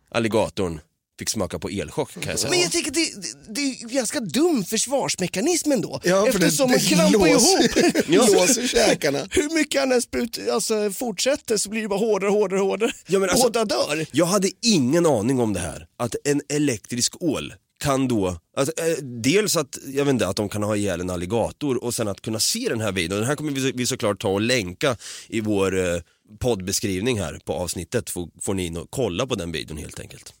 [0.08, 0.80] alligatorn
[1.18, 2.50] fick smaka på elchock kan jag säga.
[2.50, 6.00] Men jag tycker det, det, det är en ganska dum försvarsmekanism ändå.
[6.04, 8.08] Ja, för eftersom det- man det krampar låser- ihop.
[8.34, 9.18] låser käkarna.
[9.30, 12.92] Hur mycket han än sprut, alltså, fortsätter så blir det bara hårdare, hårdare, hårdare.
[13.06, 14.06] Ja, men alltså- Båda dör.
[14.12, 15.86] Jag hade ingen aning om det här.
[15.98, 20.48] Att en elektrisk ål kan då, alltså, eh, dels att, jag vet inte, att de
[20.48, 23.18] kan ha ihjäl en alligator och sen att kunna se den här videon.
[23.18, 24.96] Den här kommer vi, så- vi såklart ta och länka
[25.28, 26.00] i vår eh,
[26.40, 28.10] poddbeskrivning här på avsnittet.
[28.10, 30.32] Får, får ni in och kolla på den videon helt enkelt.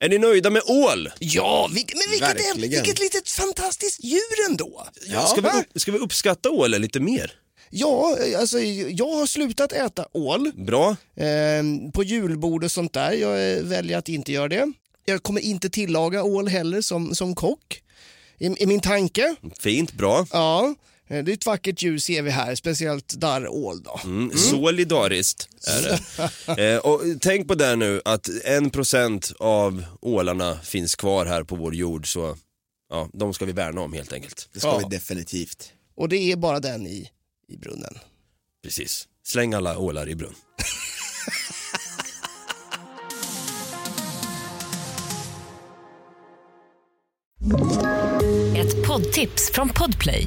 [0.00, 1.10] Är ni nöjda med ål?
[1.18, 2.72] Ja, vil, men vilket, är, Verkligen.
[2.72, 4.86] vilket litet fantastiskt djur ändå.
[5.06, 5.52] Ja, ska, vi va?
[5.70, 7.32] upp, ska vi uppskatta ålen lite mer?
[7.70, 10.96] Ja, alltså jag har slutat äta ål Bra.
[11.16, 13.12] eh, på julbord och sånt där.
[13.12, 14.72] Jag eh, väljer att inte göra det.
[15.04, 17.80] Jag kommer inte tillaga ål heller som, som kock.
[18.38, 19.34] I, I min tanke.
[19.60, 20.26] Fint, bra.
[20.32, 20.74] Ja,
[21.08, 24.00] det är ett vackert djur ser vi här, speciellt darrål då.
[24.04, 25.82] Mm, Solidariskt är
[26.56, 26.62] det.
[26.74, 31.56] eh, och tänk på det nu att en procent av ålarna finns kvar här på
[31.56, 32.36] vår jord så
[32.90, 34.48] ja, de ska vi värna om helt enkelt.
[34.52, 34.78] Det ska Ja.
[34.78, 35.72] vi definitivt.
[35.96, 37.10] Och det är bara den i,
[37.48, 37.98] i brunnen.
[38.62, 39.08] Precis.
[39.26, 40.34] Släng alla ålar i brunn.
[48.56, 50.26] Ett poddtips från Podplay.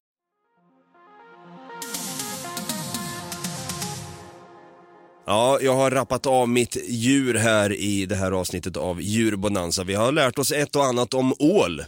[5.31, 9.83] Ja, jag har rappat av mitt djur här i det här avsnittet av Djurbonanza.
[9.83, 11.83] Vi har lärt oss ett och annat om ål,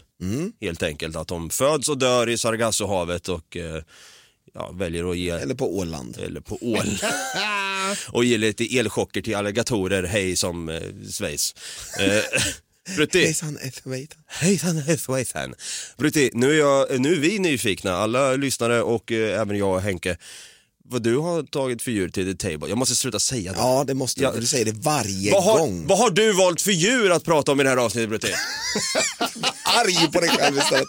[0.61, 1.15] helt enkelt.
[1.15, 3.83] Att de föds och dör i Sargassohavet och eh,
[4.53, 6.17] ja, väljer att ge Eller på Åland.
[6.17, 6.87] eller på ål.
[8.09, 11.55] och ge lite elchocker till alligatorer, hej som eh, Schweiz.
[11.99, 12.23] Eh,
[12.95, 14.77] Brutti, Hejsan, hejsan.
[14.77, 15.55] hejsan hejsan.
[15.97, 19.81] Brutti, nu är, jag, nu är vi nyfikna, alla lyssnare och eh, även jag och
[19.81, 20.17] Henke.
[20.85, 22.69] Vad du har tagit för djur till the table.
[22.69, 23.57] Jag måste sluta säga det.
[23.57, 24.39] Ja, det måste du.
[24.39, 25.87] Du säger det varje vad, har, gång.
[25.87, 28.27] vad har du valt för djur att prata om i det här avsnittet Brutti?
[29.63, 30.87] Arg på dig själv istället.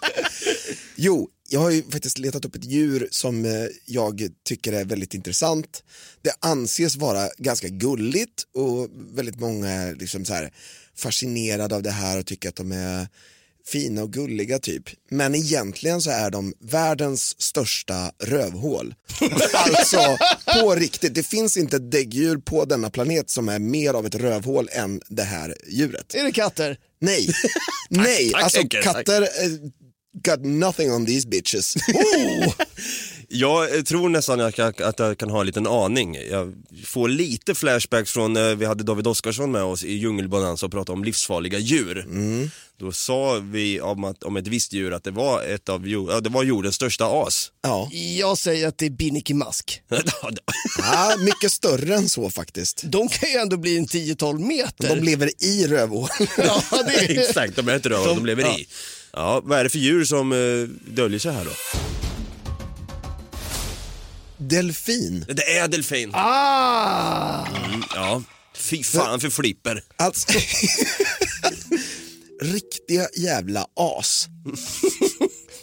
[0.96, 5.14] Jo, jag har ju faktiskt letat upp ett djur som eh, jag tycker är väldigt
[5.14, 5.82] intressant.
[6.22, 10.52] Det anses vara ganska gulligt och väldigt många är liksom så här
[10.96, 13.08] fascinerade av det här och tycker att de är
[13.66, 14.82] fina och gulliga typ.
[15.10, 18.94] Men egentligen så är de världens största rövhål.
[19.52, 20.18] alltså
[20.60, 24.14] på riktigt, det finns inte ett däggdjur på denna planet som är mer av ett
[24.14, 26.14] rövhål än det här djuret.
[26.14, 26.76] Är det katter?
[27.00, 27.28] Nej,
[27.88, 28.82] nej, tack, alltså tack.
[28.82, 29.28] katter eh,
[30.22, 31.74] got nothing on these bitches.
[33.36, 36.18] Jag tror nästan att jag, att jag kan ha en liten aning.
[36.30, 40.72] Jag får lite flashbacks från, eh, vi hade David Oskarsson med oss i Djungelbonanza och
[40.72, 42.06] pratade om livsfarliga djur.
[42.80, 46.20] Då sa vi om, att, om ett visst djur att det var, ett av, ja,
[46.20, 47.50] det var jordens största as.
[47.62, 47.88] Ja.
[47.92, 49.82] Jag säger att det är Binnike Mask.
[50.78, 52.82] ja, mycket större än så faktiskt.
[52.84, 54.96] De kan ju ändå bli en 10-12 meter.
[54.96, 56.08] De lever i rövhål.
[56.36, 57.20] ja, det är...
[57.28, 58.58] Exakt, de är inte röva, de, De- lever ja.
[58.58, 58.66] i.
[59.12, 61.50] Ja, vad är det för djur som eh, döljer sig här då?
[64.48, 65.24] Delfin.
[65.28, 66.10] Det är delfin.
[66.14, 67.46] Ah!
[67.94, 68.22] Ja,
[68.56, 69.82] fy fan för flipper.
[69.96, 70.26] Alltså,
[72.42, 74.26] riktiga jävla as.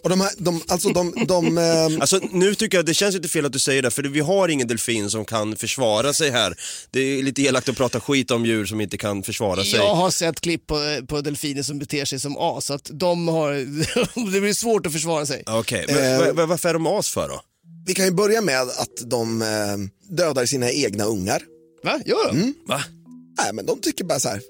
[0.03, 3.29] Och de här, de, alltså de, de, ehm, Alltså nu tycker jag det känns lite
[3.29, 6.55] fel att du säger det, för vi har ingen delfin som kan försvara sig här.
[6.91, 9.73] Det är lite elakt att prata skit om djur som inte kan försvara sig.
[9.79, 13.27] Jag har sett klipp på, på delfiner som beter sig som as, så att de
[13.27, 13.53] har,
[14.33, 15.43] det blir svårt att försvara sig.
[15.45, 17.41] Okej, men Eh, va- va- varför är de as för då?
[17.85, 19.77] Vi kan ju börja med att de eh,
[20.15, 21.43] dödar sina egna ungar.
[21.83, 21.99] Va?
[22.05, 22.53] Gör de?
[22.67, 22.83] Va?
[23.37, 24.41] Nej men de tycker bara så här,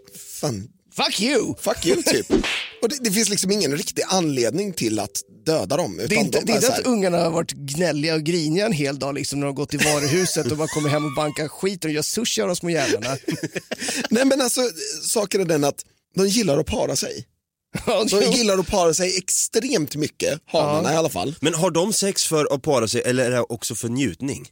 [0.41, 1.55] fan, Fuck you!
[1.59, 2.31] fuck you typ.
[2.81, 5.97] Och det, det finns liksom ingen riktig anledning till att döda dem.
[5.97, 8.71] Det är inte, de det är inte att ungarna har varit gnälliga och griniga en
[8.71, 11.85] hel dag liksom, när de gått till varuhuset och bara kommer hem och bankar skit
[11.85, 13.17] och gör sushi av de små jävlarna.
[14.09, 14.61] Nej men alltså,
[15.03, 17.25] saken är den att de gillar att para sig.
[17.85, 21.35] Ja, De gillar att para sig extremt mycket, hanarna i alla fall.
[21.39, 24.47] Men har de sex för att para sig eller är det också för njutning?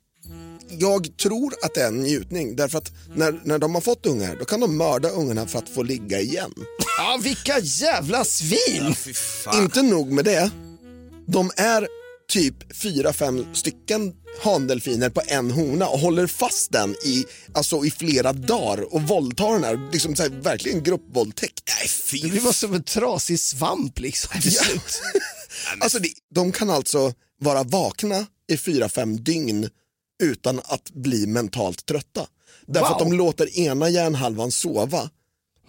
[0.77, 4.35] Jag tror att det är en njutning, därför att när, när de har fått ungar,
[4.39, 6.53] då kan de mörda ungarna för att få ligga igen.
[6.97, 8.95] Ja, vilka jävla svin!
[9.43, 9.63] Fan.
[9.63, 10.51] Inte nog med det,
[11.27, 11.87] de är
[12.29, 14.13] typ fyra, fem stycken
[14.43, 19.53] handelfiner på en hona och håller fast den i, alltså i flera dagar och våldtar
[19.53, 21.63] den här, liksom så här, verkligen gruppvåldtäkt.
[21.79, 24.61] Nej, fy Det bara som en trasig svamp liksom Ja.
[25.79, 29.69] Alltså, det, de kan alltså vara vakna i fyra, fem dygn
[30.23, 32.25] utan att bli mentalt trötta.
[32.67, 32.93] Därför Wow.
[32.93, 35.09] att de låter ena hjärnhalvan sova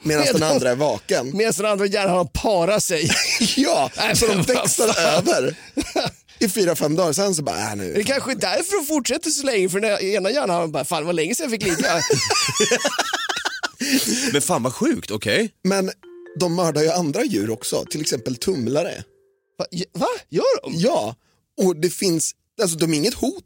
[0.02, 1.30] medan den andra är vaken.
[1.36, 3.10] Medan den andra hjärnan parar sig.
[3.56, 5.56] Ja, Nej, så de växlar över
[6.40, 7.12] i fyra, fem dagar.
[7.12, 8.04] Sen så bara, äh, Det är nu.
[8.04, 11.34] kanske är därför de fortsätter så länge, för den ena hjärnan bara, fan vad länge
[11.34, 12.00] sedan jag fick ligga.
[14.32, 15.50] Men fan vad sjukt, okej.
[15.64, 15.90] Men
[16.38, 19.04] de mördar ju andra djur också, till exempel tumlare.
[19.58, 19.64] Va?
[19.98, 20.06] Va?
[20.28, 20.72] Gör de?
[20.76, 21.14] Ja,
[21.62, 23.44] och det finns, alltså de är inget hot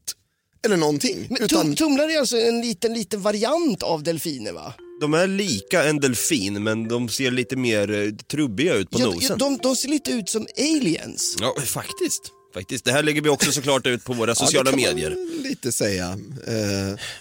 [0.66, 1.26] eller någonting.
[1.30, 4.74] Men utan, tum, tumlare är alltså en liten, liten variant av delfiner va?
[5.00, 9.06] De är lika en delfin men de ser lite mer eh, trubbiga ut på Ja,
[9.06, 9.38] nosen.
[9.38, 11.36] de, de ser lite ut som aliens.
[11.40, 12.22] Ja, faktiskt.
[12.54, 12.84] Faktiskt.
[12.84, 15.16] Det här lägger vi också såklart ut på våra ja, sociala medier.
[15.42, 16.06] Lite säga.
[16.46, 16.54] Eh,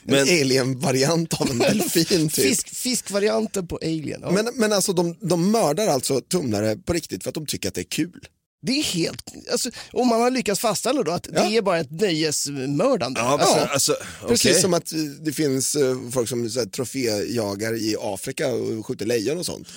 [0.03, 2.45] Men- En alien-variant av en delfin typ.
[2.45, 4.19] Fisk, fiskvarianten på alien.
[4.23, 4.31] Ja.
[4.31, 7.75] Men, men alltså de, de mördar alltså tumlare på riktigt för att de tycker att
[7.75, 8.19] det är kul.
[8.65, 11.43] det är helt, alltså, om man har lyckats fastställa då att Ja.
[11.43, 13.19] det är bara ett nöjesmördande.
[13.19, 13.95] Ja, alltså, alltså,
[14.27, 18.85] Precis som att eh, det finns eh, folk som så här, troféjagar i Afrika och
[18.85, 19.67] skjuter lejon och sånt.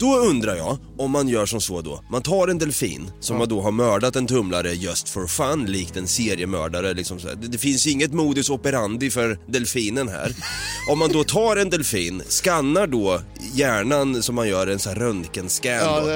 [0.00, 2.04] Då undrar jag om man gör som så då.
[2.10, 5.96] Man tar en delfin som man då har mördat en tumlare just for fun, likt
[5.96, 6.94] en seriemördare.
[6.94, 7.34] Liksom så här.
[7.34, 10.32] Det, det finns inget modus operandi för delfinen här.
[10.90, 13.20] Om man då tar en delfin, skannar då
[13.54, 16.06] hjärnan som man gör en sån här röntgenscan ja, då.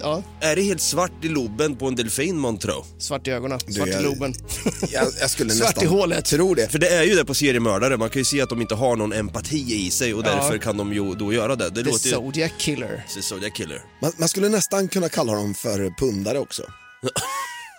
[0.00, 2.84] Ja, Är det helt svart i loben på en delfin månntro?
[2.98, 4.34] svart i ögonen, svart i jag- loben.
[4.92, 6.24] Jag, jag skulle Svart nästan i hålet.
[6.24, 6.68] tro det.
[6.68, 8.96] För det är ju det på seriemördare, man kan ju se att de inte har
[8.96, 10.34] någon empati i sig och Ja.
[10.34, 11.70] därför kan de ju då göra det.
[11.70, 12.14] Det The låter ju...
[12.14, 13.04] Zodiac Killer.
[13.14, 13.82] The Zodiac Killer.
[14.02, 16.62] Man, man skulle nästan kunna kalla dem för pundare också.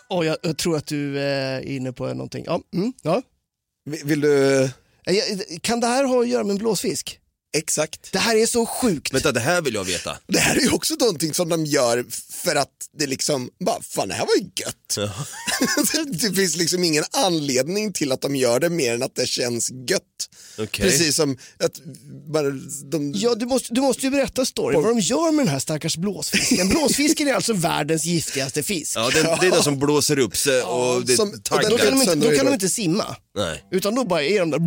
[0.10, 2.44] Oh, jag, jag tror att du eh, är inne på någonting.
[2.48, 3.22] Ja, mm, ja.
[3.86, 4.64] Vill, vill du...
[4.64, 4.70] Eh,
[5.62, 7.20] Kan det här ha att göra med en blåsfisk?
[7.54, 8.12] Exakt.
[8.12, 9.14] Det här är så sjukt.
[9.14, 10.18] Vänta, det här vill jag veta.
[10.28, 14.08] Det här är ju också någonting som de gör för att det liksom, bara fan
[14.08, 15.12] det här var ju gött.
[16.22, 19.72] det finns liksom ingen anledning till att de gör det mer än att det känns
[19.90, 20.02] gött.
[20.58, 20.86] Okej.
[20.86, 21.82] Precis som att
[22.34, 22.50] bara
[22.92, 23.12] de...
[23.16, 25.98] Ja, du, måste, du måste ju berätta storyn, vad de gör med den här stackars
[25.98, 26.70] blåsfisken.
[26.70, 28.96] Blåsfisken är alltså världens giftigaste fisk.
[28.96, 31.70] Ja, det, det är det som blåser upp sig och det som- och taggar.
[31.70, 33.64] Då kan, de inte, då kan de inte simma, Nej.
[33.72, 34.62] utan då bara är de där...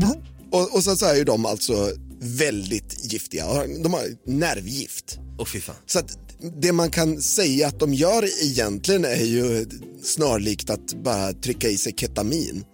[0.53, 1.91] Och, och sen så är ju de alltså
[2.25, 5.19] väldigt giftiga, de har nervgift.
[5.63, 5.75] Fan.
[5.87, 6.19] Så att
[6.61, 9.67] det man kan säga att de gör egentligen är ju
[10.03, 12.65] snarlikt att bara trycka i sig ketamin.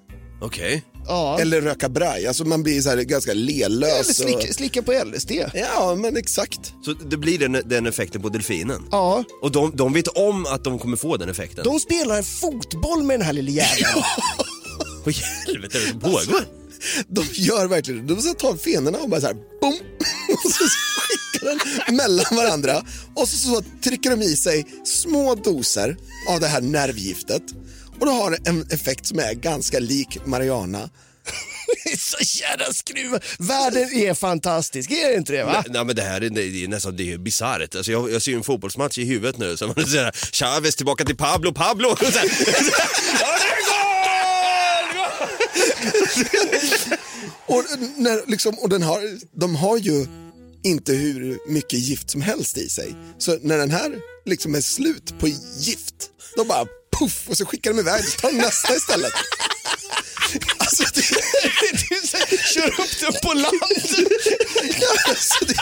[0.43, 0.85] Okej.
[1.07, 1.39] Ja.
[1.41, 3.93] Eller röka braj, alltså man blir så här ganska lelös.
[3.93, 5.31] Eller slicka, slicka på LSD.
[5.55, 6.73] Ja, men exakt.
[6.85, 8.83] Så det blir den, den effekten på delfinen?
[8.91, 11.65] Ja, Och de, de vet om att de kommer få den effekten?
[11.65, 14.03] de spelar fotboll med den här lilla jäveln.
[15.05, 16.60] Vad i helvete är det som pågår?
[17.09, 18.15] De gör verkligen det.
[18.15, 19.79] De så tar fenorna och bara så här, boom,
[20.45, 21.47] och så skickar
[21.87, 22.83] den mellan varandra.
[23.15, 25.97] Och så, så trycker de i sig små doser
[26.29, 27.43] av det här nervgiftet.
[28.01, 30.91] Och då har det en effekt som är ganska lik Mariana.
[31.85, 33.25] Det är så jävla skruvat.
[33.39, 35.45] Världen är fantastisk, är det inte det?
[35.45, 35.65] Va?
[35.69, 37.75] Nej men det här är, det är nästan det är bisarrt.
[37.75, 41.05] Alltså jag, jag ser ju en fotbollsmatch i huvudet nu så man säger Chavez tillbaka
[41.05, 41.89] till Pablo, Pablo!
[41.89, 42.29] Och så här,
[43.21, 43.90] ja, det går!
[47.47, 47.65] Och,
[47.97, 50.07] när, liksom, och den har, de har ju
[50.63, 52.95] inte hur mycket gift som helst i sig.
[53.19, 55.95] Så när den här liksom är slut på gift,
[56.37, 56.67] då bara
[56.99, 59.13] puff och så skickar de iväg, så tar nästa istället.
[60.59, 61.03] Alltså det,
[62.07, 63.55] så här, kör upp den på land.
[65.09, 65.57] alltså det,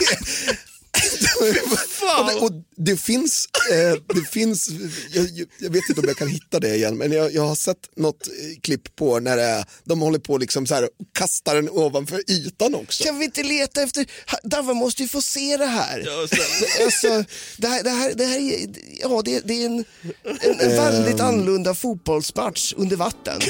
[2.19, 4.69] och, det, och det finns, eh, det finns
[5.11, 7.97] jag, jag vet inte om jag kan hitta det igen, men jag, jag har sett
[7.97, 11.55] något eh, klipp på när det är, de håller på liksom så här och kastar
[11.55, 13.05] den ovanför ytan också.
[13.05, 14.07] Kan vi inte leta efter,
[14.43, 15.99] Davva måste ju få se det här.
[16.85, 17.25] alltså,
[17.57, 18.69] det här, det här, det här är,
[19.01, 19.85] ja, det, det är en,
[20.41, 23.41] en, en väldigt annorlunda fotbollsmatch under vatten.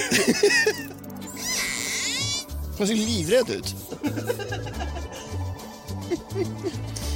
[2.79, 3.75] Han ser livrädd ut.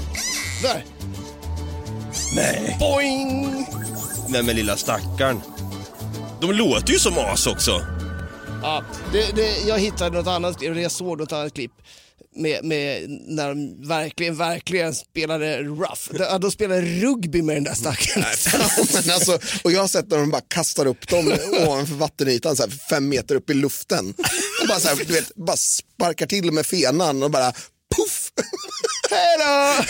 [0.63, 0.85] Där.
[2.35, 2.77] Nej.
[2.81, 3.67] Boing!
[4.29, 5.41] Nej men lilla stackaren.
[6.41, 7.87] De låter ju som as också.
[8.63, 11.73] Ja, det, det, jag hittade något annat klipp, eller jag såg något annat klipp
[12.37, 16.03] med, med när de verkligen, verkligen spelade rough.
[16.11, 18.25] De, de spelade rugby med den där stackaren.
[19.05, 22.63] men alltså, och jag har sett när de bara kastar upp dem ovanför vattenytan, så
[22.63, 24.15] här, fem meter upp i luften.
[24.63, 27.53] Och bara, så här, du vet, bara sparkar till med fenan och bara
[29.13, 29.85] Hejdå!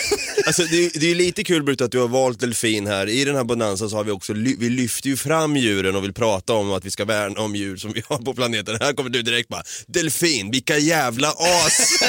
[0.45, 3.09] Alltså, det, är- det är lite kul Brut att du har valt delfin här.
[3.09, 6.13] I den här bonanza så har vi också, vi lyfter ju fram djuren och vill
[6.13, 8.77] prata om att vi ska värna om djur som vi har på planeten.
[8.81, 11.89] Här kommer du direkt bara, delfin, vilka jävla as!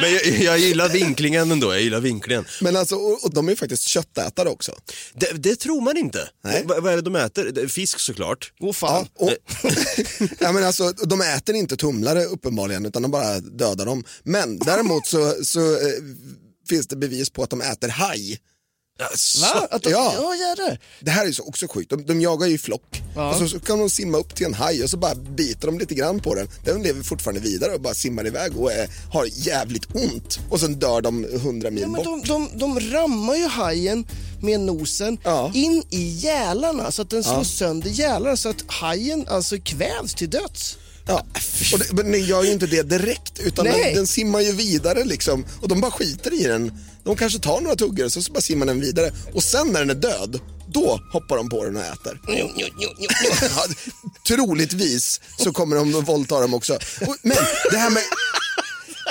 [0.00, 2.44] Men jag, jag gillar vinklingen ändå, jag gillar vinklingen.
[2.60, 4.72] Men alltså, och, och de är ju faktiskt köttätare också.
[5.14, 6.28] Det, det tror man inte.
[6.44, 6.62] Nej.
[6.66, 7.68] Va- vad är det de äter?
[7.68, 8.52] Fisk såklart.
[8.60, 9.06] Åh fan.
[9.14, 9.30] Och,
[10.38, 14.04] ja, men alltså, de äter inte tumlare uppenbarligen utan de bara dödar dem.
[14.24, 16.02] Men däremot så, så eh,
[16.68, 18.38] finns det bevis på att de äter haj.
[19.42, 19.68] Va?
[19.70, 20.14] Att de, Ja.
[20.16, 20.34] ja.
[20.34, 20.78] jädrar.
[21.00, 23.78] Det här är så också sjukt, de, de jagar ju flock och så, så kan
[23.78, 26.48] de simma upp till en haj och så bara biter de lite grann på den.
[26.64, 30.74] Den lever fortfarande vidare och bara simmar iväg och är, har jävligt ont och sen
[30.78, 32.26] dör de hundra mil Ja, men bort.
[32.26, 34.06] de, de, de rammar ju hajen
[34.42, 35.50] med nosen Ja.
[35.54, 40.30] in i gälarna så att den slår sönder gälarna så att hajen alltså kvävs till
[40.30, 40.76] döds.
[41.06, 41.26] Ja.
[41.72, 43.84] Och det, men den gör ju inte det direkt utan Nej.
[43.84, 46.72] den, den simmar ju vidare liksom och de bara skiter i den.
[47.04, 49.80] De kanske tar några tuggor och så, så bara simmar den vidare och sen när
[49.80, 50.40] den är död,
[50.72, 52.20] då hoppar de på den och äter.
[53.42, 53.66] Ja,
[54.26, 56.74] troligtvis så kommer de att våldta dem också.
[57.00, 57.36] Och, men
[57.70, 58.02] det här med...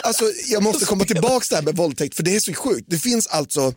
[0.04, 2.86] Alltså, jag måste komma tillbaka till det här med våldtäkt för det är så sjukt.
[2.90, 3.74] Det finns alltså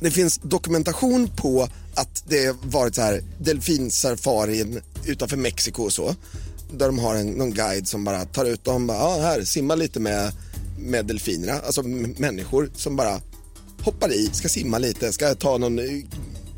[0.00, 6.16] det finns dokumentation på att det varit så här delfinsafarin utanför Mexiko och så.
[6.78, 9.74] Där de har en, någon guide som bara tar ut dem, bara, ja, här, simma
[9.74, 10.32] lite med,
[10.78, 11.60] med delfinerna.
[11.66, 13.20] Alltså människor som bara
[13.82, 16.02] hoppar i, ska simma lite, ska ta någon eh,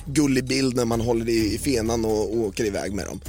[0.07, 3.21] gullig bild när man håller i, i fenan och, och åker iväg med dem.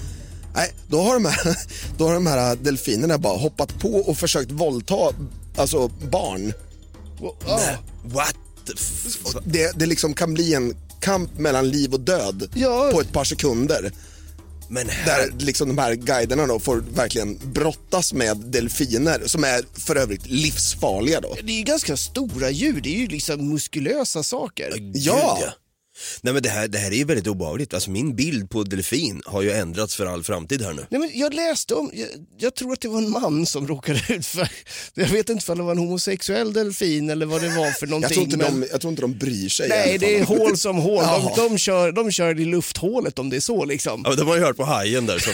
[0.55, 1.57] Nej, då har, de här,
[1.97, 4.95] då har de här delfinerna bara hoppat på och försökt våldta
[5.55, 6.53] alltså barn.
[8.03, 8.35] What
[8.67, 12.89] the f- Och Det, det liksom kan bli en kamp mellan liv och död Ja.
[12.93, 13.91] på ett par sekunder.
[15.05, 20.25] Där liksom de här guiderna då får verkligen brottas med delfiner som är för övrigt
[20.25, 21.37] livsfarliga då.
[21.43, 24.73] Det är ju ganska stora djur, det är ju liksom muskulösa saker.
[24.93, 25.39] Ja.
[26.21, 27.73] Nej men det här, det här är ju väldigt obehagligt.
[27.73, 30.85] Alltså min bild på delfin har ju ändrats för all framtid här nu.
[30.89, 32.07] Nej, men jag läste om, jag,
[32.37, 34.49] jag tror att det var en man som råkade ut för,
[34.93, 38.09] jag vet inte om det var en homosexuell delfin eller vad det var för någonting.
[38.09, 39.69] Jag tror, inte men- de, jag tror inte de bryr sig.
[39.69, 41.03] Nej, det är hål som hål.
[41.03, 44.01] De, de, kör, de kör i lufthålet om det är så liksom.
[44.05, 45.33] Ja, de har ju hört på hajen där som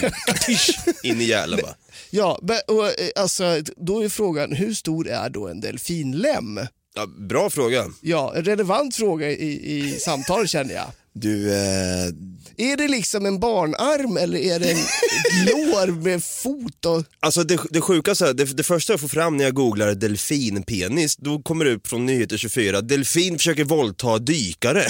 [1.10, 1.74] in i gälen bara.
[2.10, 6.60] Ja, och, eh, alltså, då är frågan, hur stor är då en delfinlem?
[6.96, 7.86] Ja, bra fråga.
[8.00, 10.86] Ja, en relevant fråga i, i samtalet känner jag.
[11.12, 12.06] Du, eh,
[12.56, 14.76] Är det liksom en barnarm eller är det en
[15.46, 16.84] lår med fot?
[16.86, 17.04] Och...
[17.20, 21.42] Alltså det, det sjukaste, det, det första jag får fram när jag googlar delfinpenis, då
[21.42, 24.86] kommer det upp från Nyheter 24, delfin försöker våldta dykare.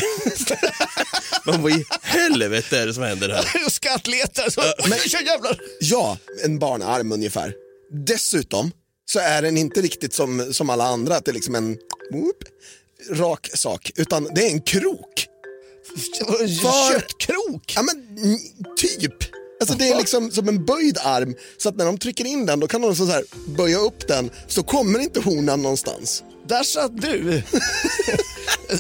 [1.47, 3.45] Men vad i helvete är det som händer här?
[3.67, 4.51] och skattletar.
[4.51, 5.61] Så, men, kör jävlar.
[5.81, 7.55] ja, en barnarm ungefär.
[8.07, 8.71] Dessutom
[9.07, 11.79] så är den inte riktigt som, som alla andra, att det är liksom en
[12.12, 12.45] whoop,
[13.11, 15.27] rak sak, utan det är en krok.
[16.19, 17.73] För- Köttkrok.
[17.77, 18.07] Ja men
[18.77, 19.14] typ.
[19.61, 22.61] Alltså det är liksom som en böjd arm så att när de trycker in den
[22.61, 23.25] då kan de så här
[23.57, 26.23] böja upp den så kommer inte honan någonstans.
[26.49, 27.43] Där satt du.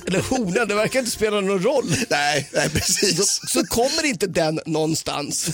[0.06, 1.96] Eller honan, det verkar inte spela någon roll.
[2.10, 3.40] Nej, nej precis.
[3.48, 5.50] Så kommer inte den någonstans.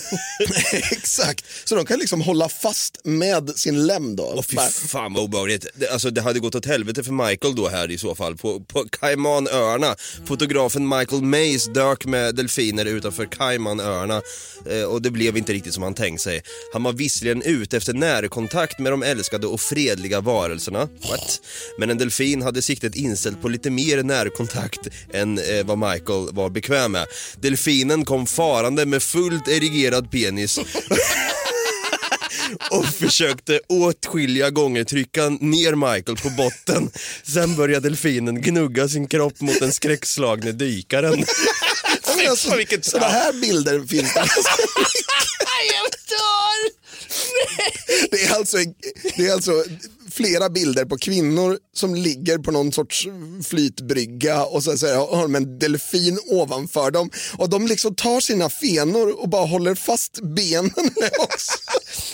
[0.91, 1.45] Exakt.
[1.63, 4.33] Så de kan liksom hålla fast med sin lem då.
[4.35, 5.65] Åh fy fan vad obehagligt.
[5.75, 8.37] Det, alltså, det hade gått åt helvete för Michael då här i så fall.
[8.37, 9.95] På, på Caymanöarna.
[10.25, 14.21] Fotografen Michael Mays dök med delfiner utanför Caymanöarna
[14.69, 16.43] eh, och det blev inte riktigt som han tänkt sig.
[16.73, 20.79] Han var visserligen ute efter närkontakt med de älskade och fredliga varelserna.
[20.79, 21.41] What?
[21.77, 26.49] Men en delfin hade siktet inställt på lite mer närkontakt än eh, vad Michael var
[26.49, 27.07] bekväm med.
[27.41, 30.59] Delfinen kom farande med fullt erigerad penis
[32.71, 36.91] och försökte åtskilliga gånger trycka ner Michael på botten.
[37.23, 41.25] Sen började delfinen gnugga sin kropp mot den skräckslagne dykaren.
[42.07, 42.49] Ja, men alltså,
[42.81, 44.19] sådana här bilder finns det.
[45.73, 46.71] Jag dör!
[48.11, 48.57] Det är, alltså,
[49.17, 49.63] det är alltså
[50.11, 53.07] flera bilder på kvinnor som ligger på någon sorts
[53.45, 58.49] flytbrygga och så, så har de en delfin ovanför dem och de liksom tar sina
[58.49, 60.71] fenor och bara håller fast benen
[61.19, 61.57] också.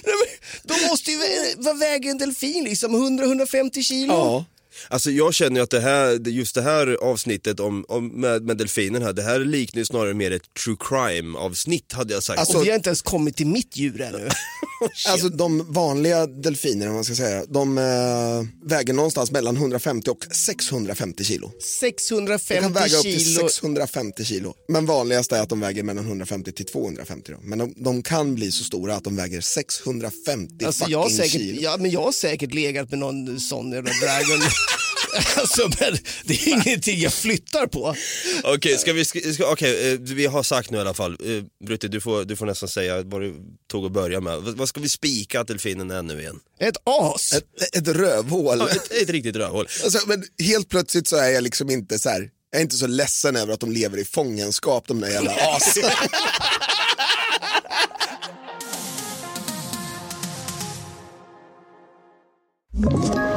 [0.64, 1.18] De måste ju,
[1.58, 3.20] vad väger en delfin liksom?
[3.20, 4.14] 100-150 kilo?
[4.14, 4.46] Ja.
[4.90, 8.58] Alltså jag känner ju att det här, just det här avsnittet om, om med, med
[8.58, 12.40] delfinen här, det här liknar ju snarare mer ett true crime avsnitt hade jag sagt.
[12.40, 14.30] Alltså- Och vi har inte ens kommit till mitt djur ännu.
[15.08, 20.26] Alltså de vanliga delfinerna, om man ska säga, de eh, väger någonstans mellan 150 och
[20.32, 21.52] 650 kilo.
[21.60, 23.50] De 650 kan väga upp till kilo.
[23.50, 24.54] 650 kilo.
[24.68, 27.32] Men vanligast är att de väger mellan 150 till 250.
[27.32, 27.38] Då.
[27.42, 31.10] Men de, de kan bli så stora att de väger 650 Alltså fucking jag, har
[31.10, 31.62] säkert, kilo.
[31.62, 34.42] ja, men jag har säkert legat med någon sån jävla dragon.
[35.38, 37.96] alltså, men det är ingenting jag flyttar på.
[38.44, 41.88] Okej, ska vi, ska, okej, eh, vi har sagt nu i alla fall, eh, Brutti
[41.88, 43.36] du får, du får nästan säga vad du
[43.72, 44.38] tog att börja med.
[44.38, 46.40] Vad, vad ska vi spika att delfinen är nu igen?
[46.60, 47.34] Ett as.
[47.34, 48.58] Ett, ett rövhål.
[48.60, 49.68] Ja, ett, ett riktigt rövhål.
[49.84, 52.88] Alltså, men helt plötsligt så är jag liksom inte så här, jag är inte så
[52.88, 55.92] ledsen över att de lever i fångenskap de där jävla asen.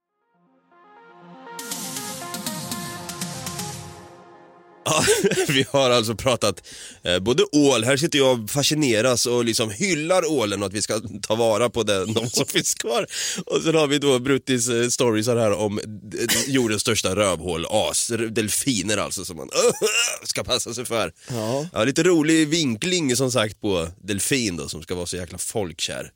[4.85, 5.03] Ja,
[5.47, 6.63] vi har alltså pratat
[7.03, 10.81] eh, både ål, här sitter jag och fascineras och liksom hyllar ålen och att vi
[10.81, 13.05] ska ta vara på den, de som finns kvar.
[13.45, 15.83] Och sen har vi då Bruttis eh, stories här om eh,
[16.47, 19.49] jordens största rövhål, as, delfiner alltså som man
[20.23, 21.13] ska passa sig för.
[21.73, 21.83] Ja.
[21.83, 26.11] lite rolig vinkling som sagt på delfin då som ska vara så jäkla folkkär.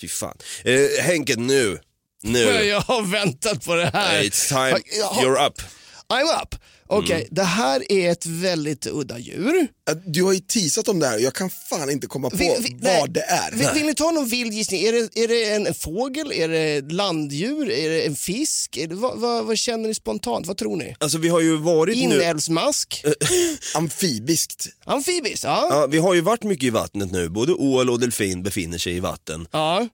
[0.00, 0.36] Fy fan.
[0.64, 1.78] Eh, Henke nu,
[2.22, 4.22] nu, Jag har väntat på det här.
[4.22, 4.78] it's time,
[5.22, 5.60] you're up.
[6.08, 6.54] I'm up.
[6.92, 7.28] Okej, Mm.
[7.30, 9.68] det här är ett väldigt udda djur.
[10.06, 12.56] Du har ju teasat om det här och jag kan fan inte komma på Vi-
[12.60, 13.00] vi- nej.
[13.00, 13.50] vad det är.
[13.52, 14.82] Vill, vill ni ta någon vild gissning?
[14.82, 16.32] Är det, är det en, en fågel?
[16.32, 17.70] Är det landdjur?
[17.70, 18.78] Är det en fisk?
[18.88, 20.46] Det, vad, vad, vad känner ni spontant?
[20.46, 20.94] Vad tror ni?
[21.00, 22.02] Alltså vi har ju varit nu...
[22.02, 23.04] Inälvsmask?
[23.74, 24.68] Amfibiskt.
[24.84, 25.44] Amfibis?
[25.44, 25.66] Ja.
[25.70, 28.96] Ja, vi har ju varit mycket i vattnet nu, både ål och delfin befinner sig
[28.96, 29.46] i vatten.
[29.52, 29.88] ja.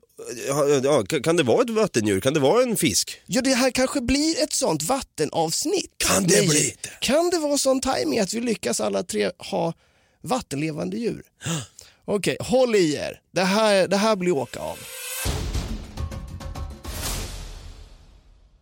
[0.82, 2.20] Ja, kan det vara ett vattendjur?
[2.20, 3.16] Kan det vara en fisk?
[3.26, 5.90] Ja, det här kanske blir ett sånt vattenavsnitt.
[6.08, 6.48] Kan det Nej.
[6.48, 7.06] bli det?
[7.06, 9.72] Kan det vara sån timing att vi lyckas alla tre ha
[10.20, 11.22] vattenlevande djur?
[12.04, 13.20] Okej, håll i er.
[13.30, 14.78] Det här, det här blir åka av.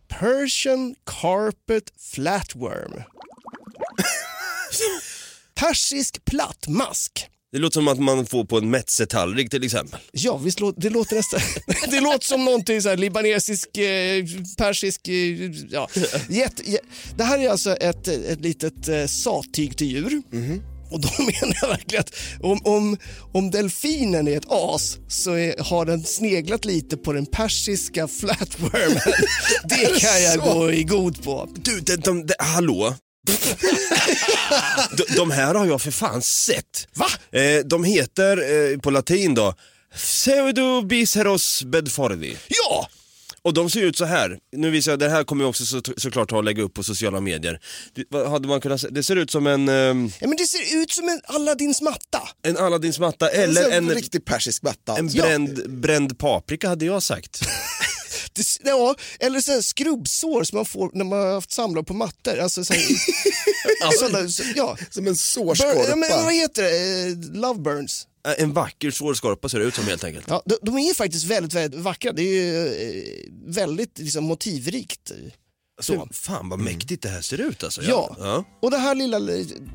[0.07, 2.93] Persian carpet flatworm.
[5.55, 7.29] Persisk plattmask.
[7.51, 9.99] Det låter som att man får på en metzetallrik till exempel.
[10.11, 11.39] Ja, visst låter, det låter nästan...
[11.91, 14.25] det låter som någonting så här libanesisk, eh,
[14.57, 15.07] persisk...
[15.07, 15.89] Eh, ja.
[16.29, 16.79] Jätte, jä-
[17.17, 20.21] det här är alltså ett, ett litet eh, sattyg till djur.
[20.91, 22.97] Och då menar jag verkligen att om, om,
[23.33, 28.99] om delfinen är ett as så är, har den sneglat lite på den persiska flatwormen.
[29.63, 30.53] det kan jag så?
[30.53, 31.49] gå i god på.
[31.55, 32.95] Du, de, de, de, hallå?
[34.97, 36.87] De, de här har jag för fan sett.
[36.93, 37.07] Va?
[37.39, 38.37] Eh, de heter
[38.73, 39.55] eh, på latin då
[39.95, 42.37] Pseudobiceros bedfordi.
[42.47, 42.89] Ja!
[43.41, 44.37] Och de ser ut så här.
[44.51, 47.21] Nu visar jag, det här kommer jag också så, såklart att lägga upp på sociala
[47.21, 47.59] medier.
[47.95, 48.87] Det, vad hade man kunnat se?
[48.89, 50.27] Det ser ut som en, ehm, ja!
[50.27, 52.21] men Det ser ut som en Aladdins matta.
[52.43, 54.97] en Aladdins matta Eller en en, riktig persisk matta.
[54.97, 55.23] en Ja.
[55.23, 57.41] bränd, bränd paprika hade jag sagt.
[58.37, 61.93] Det, ja, eller så här skrubbsår som man får när man har haft samlag på
[61.93, 62.37] mattor.
[62.39, 62.85] Alltså, så här,
[63.99, 64.77] sådana, så, ja.
[64.91, 65.89] Som en sårskorpa.
[65.89, 67.07] ja, men, vad heter det?
[67.07, 68.07] Eh, Love burns.
[68.27, 70.25] Eh, En vacker svårskorpa ser det ut som helt enkelt.
[70.29, 72.11] Ja, de, de är faktiskt väldigt, väldigt vackra.
[72.11, 73.03] Det är ju eh,
[73.47, 75.11] väldigt liksom, motivrikt.
[75.79, 77.81] Så, fan vad mäktigt det här ser ut alltså.
[77.81, 78.15] Ja.
[78.19, 78.43] ja.
[78.61, 79.19] Och det här lilla,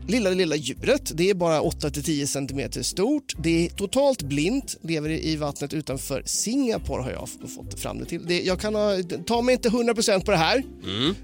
[0.09, 3.35] lilla, lilla djuret, det är bara 8-10 cm stort.
[3.39, 8.27] Det är totalt blint, lever i vattnet utanför Singapore har jag fått fram det till.
[8.27, 8.97] Det, jag kan ha,
[9.27, 10.63] ta mig inte 100% på det här,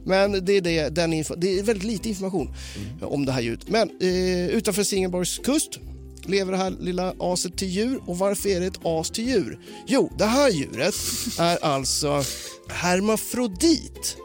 [0.04, 2.54] men det är, det, den info, det är väldigt lite information
[3.02, 3.68] om det här djuret.
[3.68, 5.78] Men eh, utanför Singapores kust
[6.26, 8.00] lever det här lilla aset till djur.
[8.06, 9.58] Och varför är det ett as till djur?
[9.86, 10.94] Jo, det här djuret
[11.38, 12.22] är alltså
[12.68, 14.16] hermafrodit.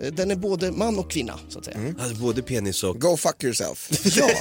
[0.00, 1.94] Eh, Den är både man och kvinna, så att säga.
[1.98, 3.00] Alltså, både penis och...
[3.00, 3.90] Go fuck yourself.
[4.16, 4.28] Ja.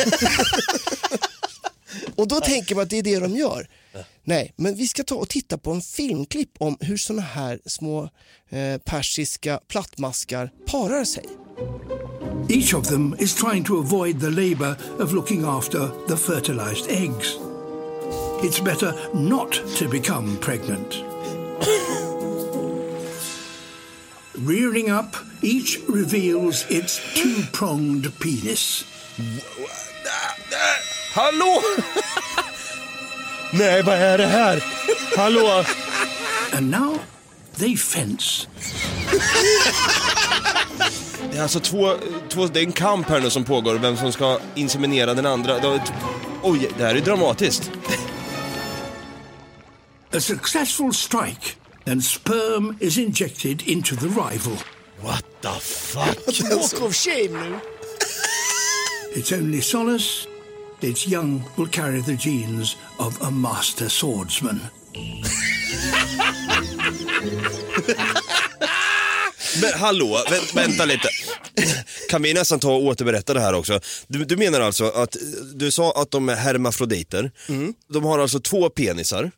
[2.16, 3.68] och då tänker man att det är det de gör.
[4.24, 8.10] Nej, men vi ska ta och titta på en filmklipp om hur såna här små
[8.50, 11.26] eh, persiska plattmaskar parar sig.
[12.50, 17.28] Each of them is trying to avoid the labour of looking after the fertilized eggs.
[18.44, 20.94] It's better not to become pregnant.
[24.38, 28.86] Rearing up, each reveals its two pronged penis.
[31.14, 31.62] Hallå!
[33.54, 34.64] Nej, vad är det här?
[35.18, 35.64] Hallå?
[36.54, 37.00] And now
[37.56, 38.48] they fence.
[41.32, 41.96] Det är alltså två,
[42.30, 45.60] två, det är en kamp här nu som pågår, vem som ska inseminera den andra.
[45.60, 45.82] Det-
[46.44, 47.72] Oj, det här är dramatiskt.
[50.14, 51.48] A successful strike,
[51.88, 54.58] and sperm is injected into the rival.
[55.02, 56.18] What the fuck?
[56.52, 57.60] Walk of shame nu.
[59.16, 60.28] Its only solace,
[60.82, 64.60] its young will carry the genes of a master swordsman.
[69.62, 71.08] Men hallå, vä- vänta lite.
[72.10, 73.80] Kan vi nästan ta och återberätta det här också?
[74.08, 75.16] Du, du menar alltså att,
[75.56, 77.32] du sa att de är hermafroditer.
[77.94, 79.32] De har alltså två penisar.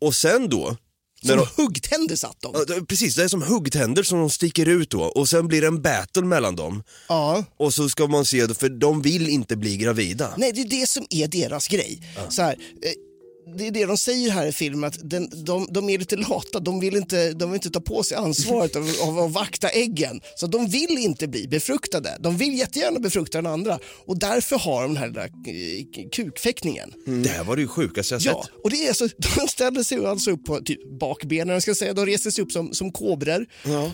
[0.00, 0.76] Och sen då,
[1.22, 2.64] Som de, huggtänder satt de.
[2.68, 5.66] Ja, Precis, det är som huggtänder som de sticker ut då och sen blir det
[5.66, 6.82] en battle mellan dem.
[7.08, 7.44] Ja.
[7.56, 10.34] Och så ska man se, för de vill inte bli gravida.
[10.36, 12.02] Nej, det är det som är deras grej.
[12.28, 13.11] Så här, eh,
[13.58, 16.60] det är det de säger här i filmen, att den, de, de är lite lata.
[16.60, 20.20] De vill inte, de vill inte ta på sig ansvaret av, av att vakta äggen.
[20.36, 22.16] Så de vill inte bli befruktade.
[22.20, 23.78] De vill jättegärna befrukta den andra.
[24.06, 26.92] Och därför har de den här eh, kukfäktningen.
[27.22, 28.52] Det här var det ju sjukaste jag Ja, sett.
[28.64, 29.08] och det är så,
[29.40, 31.92] de ställer sig alltså upp på typ bakbenen, ska säga.
[31.94, 33.46] de reser sig upp som, som kobror,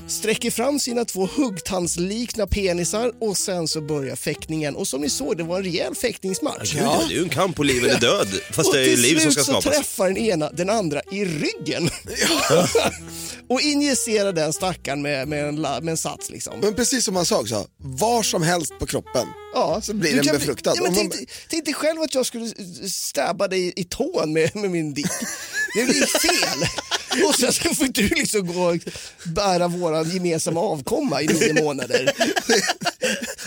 [0.09, 4.76] sträcker fram sina två huggtandslikna penisar och sen så börjar fäktningen.
[4.76, 6.72] Och som ni såg, det var en rejäl fäktningsmatch.
[6.72, 9.18] Gud, Det är ju en kamp på liv eller död, fast det är ju liv
[9.18, 9.78] som slut ska så skapas.
[9.78, 11.91] träffar den ena den andra i ryggen.
[13.49, 16.61] och injicerar den stackaren med, med, en, la- med en sats liksom.
[16.61, 20.16] Men precis som man sa också, var som helst på kroppen Ja, så blir du
[20.16, 20.72] den kan- befruktad.
[20.76, 22.51] Ja, men Om man- tänk, dig- tänk dig själv att jag skulle
[22.91, 25.07] stäba dig i tån med, med min dick.
[25.74, 26.68] Det blir fel.
[27.28, 28.76] Och sen så får du liksom gå och
[29.24, 32.12] bära våran gemensamma avkomma i nio månader.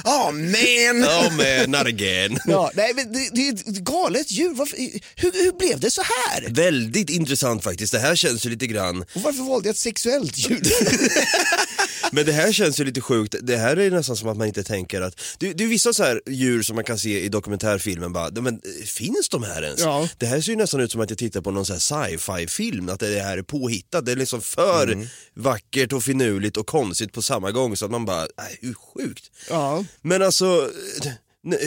[0.03, 1.01] Ja, men!
[1.01, 2.39] Ja men not again.
[2.45, 4.53] Ja, nej, men det, det är ett galet djur.
[4.53, 4.77] Varför,
[5.15, 6.49] hur, hur blev det så här?
[6.49, 7.93] Väldigt intressant faktiskt.
[7.93, 10.61] Det här känns ju lite grann, Och varför valde jag ett sexuellt djur?
[12.11, 13.35] men det här känns ju lite sjukt.
[13.41, 16.03] Det här är nästan som att man inte tänker att, det, det är vissa så
[16.03, 19.79] här djur som man kan se i dokumentärfilmen bara, men eh, finns de här ens?
[19.79, 20.09] Ja.
[20.17, 22.99] Det här ser ju nästan ut som att jag tittar på någon sci-fi film, att
[22.99, 24.05] det här är påhittat.
[24.05, 25.07] Det är liksom för Mm.
[25.33, 29.31] vackert och finurligt och konstigt på samma gång så att man bara, nej hur sjukt.
[29.49, 30.69] Ja, Men alltså,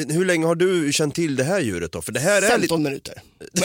[0.08, 2.02] hur länge har du känt till det här djuret då?
[2.02, 2.60] För det här är lite...
[2.60, 3.22] 15 minuter.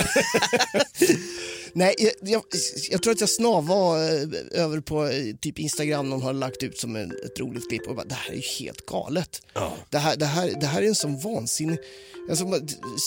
[1.74, 2.43] Nej, jag, jag,
[2.91, 6.80] jag tror att jag snavade eh, över på eh, typ Instagram, någon har lagt ut
[6.80, 9.41] som en, ett roligt klipp och bara, det här är ju helt galet.
[9.89, 11.80] Det, här, det, här, det här är en sån vansinnig...
[12.30, 12.45] Alltså,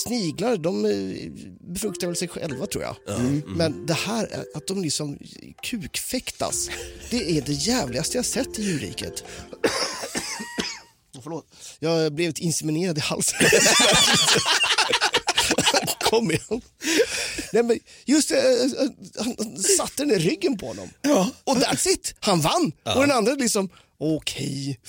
[0.07, 2.97] sniglar, de eh, befruktar väl sig själva tror jag.
[3.21, 3.43] Mm.
[3.47, 5.19] Men det här, är- att de liksom
[5.63, 6.71] kukfäktas,
[7.11, 9.25] det är det jävligaste jag sett i djurriket.
[11.23, 11.47] Förlåt.
[11.79, 13.39] Jag blivit inseminerad i halsen.
[16.13, 16.61] Kom igen.
[17.53, 18.89] Nej, men just det, eh,
[19.19, 20.91] han han satte den i ryggen på honom.
[21.45, 22.15] Och that's it.
[22.21, 22.73] Han vann.
[22.85, 23.69] Och den andra liksom,
[24.01, 24.81] okej.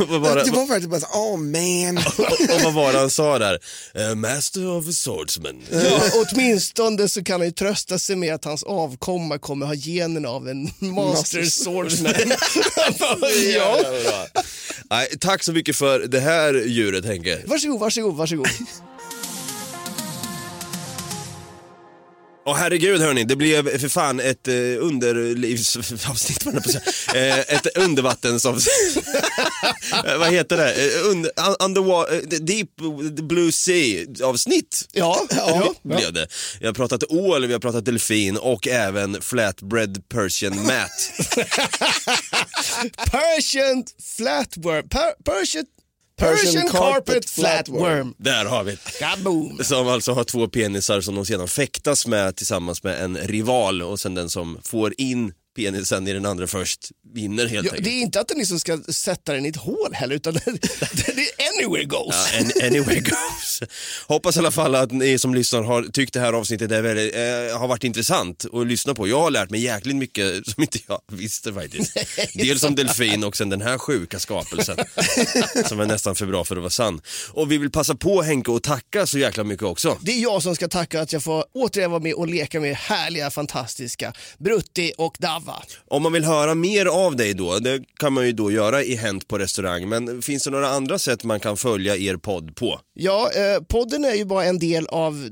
[0.00, 1.98] Och bara- Det var verkligen bara så, oh man.
[2.54, 3.58] och vad var det han sa där?
[3.94, 5.62] Eh, master of a swordsman.
[5.72, 10.28] Ja, åtminstone så kan han ju trösta sig med att hans avkomma kommer ha generna
[10.28, 12.14] av en master swordsman.
[13.54, 13.78] ja.
[14.90, 17.42] Nej, tack så mycket för det här djuret Henke.
[17.46, 18.48] Varsågod, varsågod, varsågod.
[22.48, 26.50] Och herregud hörni, det blev för fan ett eh, underlivsavsnitt, på
[27.16, 29.04] eh, ett undervattensavsnitt.
[30.18, 30.72] Vad heter det?
[30.72, 32.70] Eh, under, un- underwater, eh, deep
[33.28, 34.88] blue sea avsnitt.
[34.92, 35.74] Ja, ja.
[35.82, 36.26] Blev det.
[36.60, 41.10] Vi har pratat ål, vi har pratat delfin och även flatbread persian mat.
[43.10, 43.84] Persian
[44.16, 44.88] flatworm.
[44.88, 45.64] Per, Persian,
[46.18, 48.14] Persian, carpet, flatworm.
[48.18, 48.76] Där har vi.
[48.98, 49.58] Kaboom.
[49.62, 54.00] Som alltså har två penisar som de sedan fäktas med tillsammans med en rival och
[54.00, 55.32] sen den som får in
[55.64, 57.84] penisen i den andra först vinner helt Ja, enkelt.
[57.84, 60.40] det är inte att den liksom ska sätta den i ett hål heller, utan det,
[60.46, 62.14] är anywhere goes.
[62.32, 63.62] Ja, an- anyway goes.
[64.06, 67.14] Hoppas i alla fall att ni som lyssnar har tyckt det här avsnittet är väldigt,
[67.14, 69.08] eh, har varit intressant att lyssna på.
[69.08, 71.96] Jag har lärt mig jäkligt mycket som inte jag visste faktiskt.
[72.34, 74.76] Dels om delfin och sen den här sjuka skapelsen
[75.66, 77.00] som är nästan för bra för att vara sann.
[77.30, 79.98] Och vi vill passa på Henke och tacka så jäkla mycket också.
[80.00, 82.76] Det är jag som ska tacka att jag får återigen vara med och leka med
[82.76, 85.16] härliga, fantastiska Brutti och
[85.48, 85.62] Dava.
[85.86, 88.94] Om man vill höra mer av dig då, det kan man ju då göra i
[88.94, 92.80] Hänt på restaurang, men finns det några andra sätt man kan följa er podd på?
[92.94, 95.28] Ja, eh, podden är ju bara en del av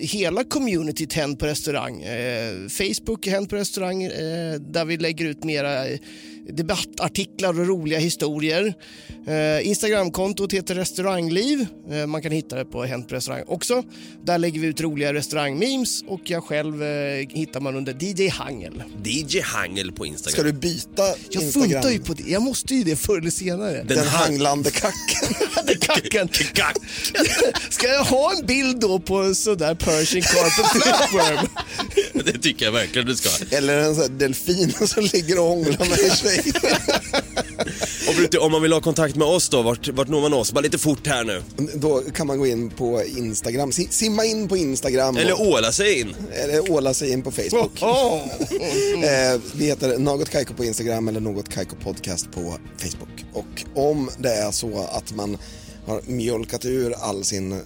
[0.00, 2.02] hela communityt Hänt på restaurang.
[2.02, 5.84] Eh, Facebook Hänt på restaurang eh, där vi lägger ut mera
[6.52, 8.74] debattartiklar och roliga historier.
[9.26, 11.66] Eh, Instagramkontot heter restaurangliv.
[11.90, 13.82] Eh, man kan hitta det på Hänt på restaurang också.
[14.24, 16.88] Där lägger vi ut roliga restaurangmemes och jag själv eh,
[17.28, 18.82] hittar man under DJ Hangel.
[19.04, 20.32] DJ Hangel på Instagram.
[20.32, 21.70] Ska du byta Jag Instagram?
[21.70, 22.30] funtar ju på det.
[22.30, 23.84] Jag måste ju det förr eller senare.
[23.88, 25.34] Den hanglande kacken.
[25.94, 26.28] Kacken.
[27.70, 31.46] Ska jag ha en bild då på sådär Persian carpet flatworm?
[32.24, 33.56] Det tycker jag verkligen du ska.
[33.56, 36.52] Eller en sån delfin som ligger och hånglar med en tjej.
[38.08, 40.52] Och Brutti, om man vill ha kontakt med oss då, vart, vart når man oss?
[40.52, 41.42] Bara lite fort här nu.
[41.74, 45.72] Då kan man gå in på Instagram, Si- simma in på Instagram Eller och, åla
[45.72, 46.14] sig in.
[46.34, 47.82] eller åla sig in på Facebook.
[47.82, 48.20] Oh.
[49.04, 53.24] Eh, vi heter Något Kaiko på Instagram eller Något Kaiko Podcast på Facebook.
[53.32, 55.38] Och om det är så att man
[55.86, 57.60] har mjölkat ur all sin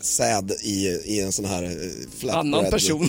[0.00, 1.70] säd i, i en sån här eh,
[2.18, 3.08] flatbread Annan person.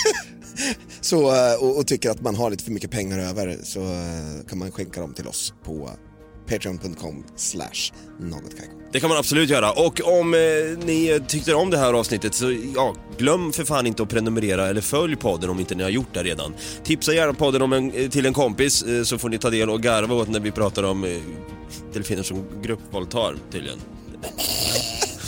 [1.00, 4.46] så, eh, och, och tycker att man har lite för mycket pengar över så eh,
[4.48, 5.90] kan man skänka dem till oss på
[6.48, 7.92] patreon.com slash.
[8.92, 9.72] Det kan man absolut göra.
[9.72, 10.40] Och om eh,
[10.86, 14.80] ni tyckte om det här avsnittet så ja, glöm för fan inte att prenumerera eller
[14.80, 16.54] följ podden om inte ni har gjort det redan.
[16.84, 19.82] Tipsa gärna podden om en, till en kompis eh, så får ni ta del och
[19.82, 21.10] garva åt när vi pratar om eh,
[21.92, 23.78] delfiner som gruppvåldtar tydligen.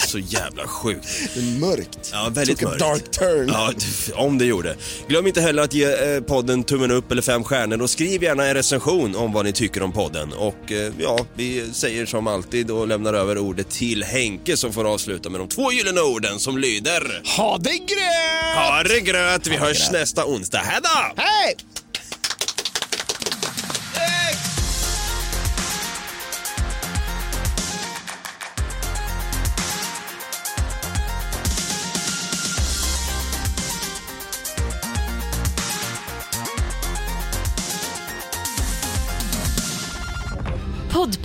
[0.06, 1.06] Så jävla sjukt.
[1.34, 2.10] Det är mörkt.
[2.12, 2.80] Ja, väldigt Took a mörkt.
[2.80, 3.48] dark turn.
[3.48, 3.72] Ja,
[4.14, 4.76] om det gjorde.
[5.08, 8.46] Glöm inte heller att ge eh, podden tummen upp eller fem stjärnor och skriv gärna
[8.46, 10.32] en recension om vad ni tycker om podden.
[10.32, 14.84] Och eh, ja, vi säger som alltid och lämnar över ordet till Henke som får
[14.92, 18.56] avsluta med de två gyllene orden som lyder Ha det gröt!
[18.56, 20.58] Ha det gröt, vi hörs nästa onsdag.
[20.58, 21.22] Hej då!
[21.22, 21.56] Hej!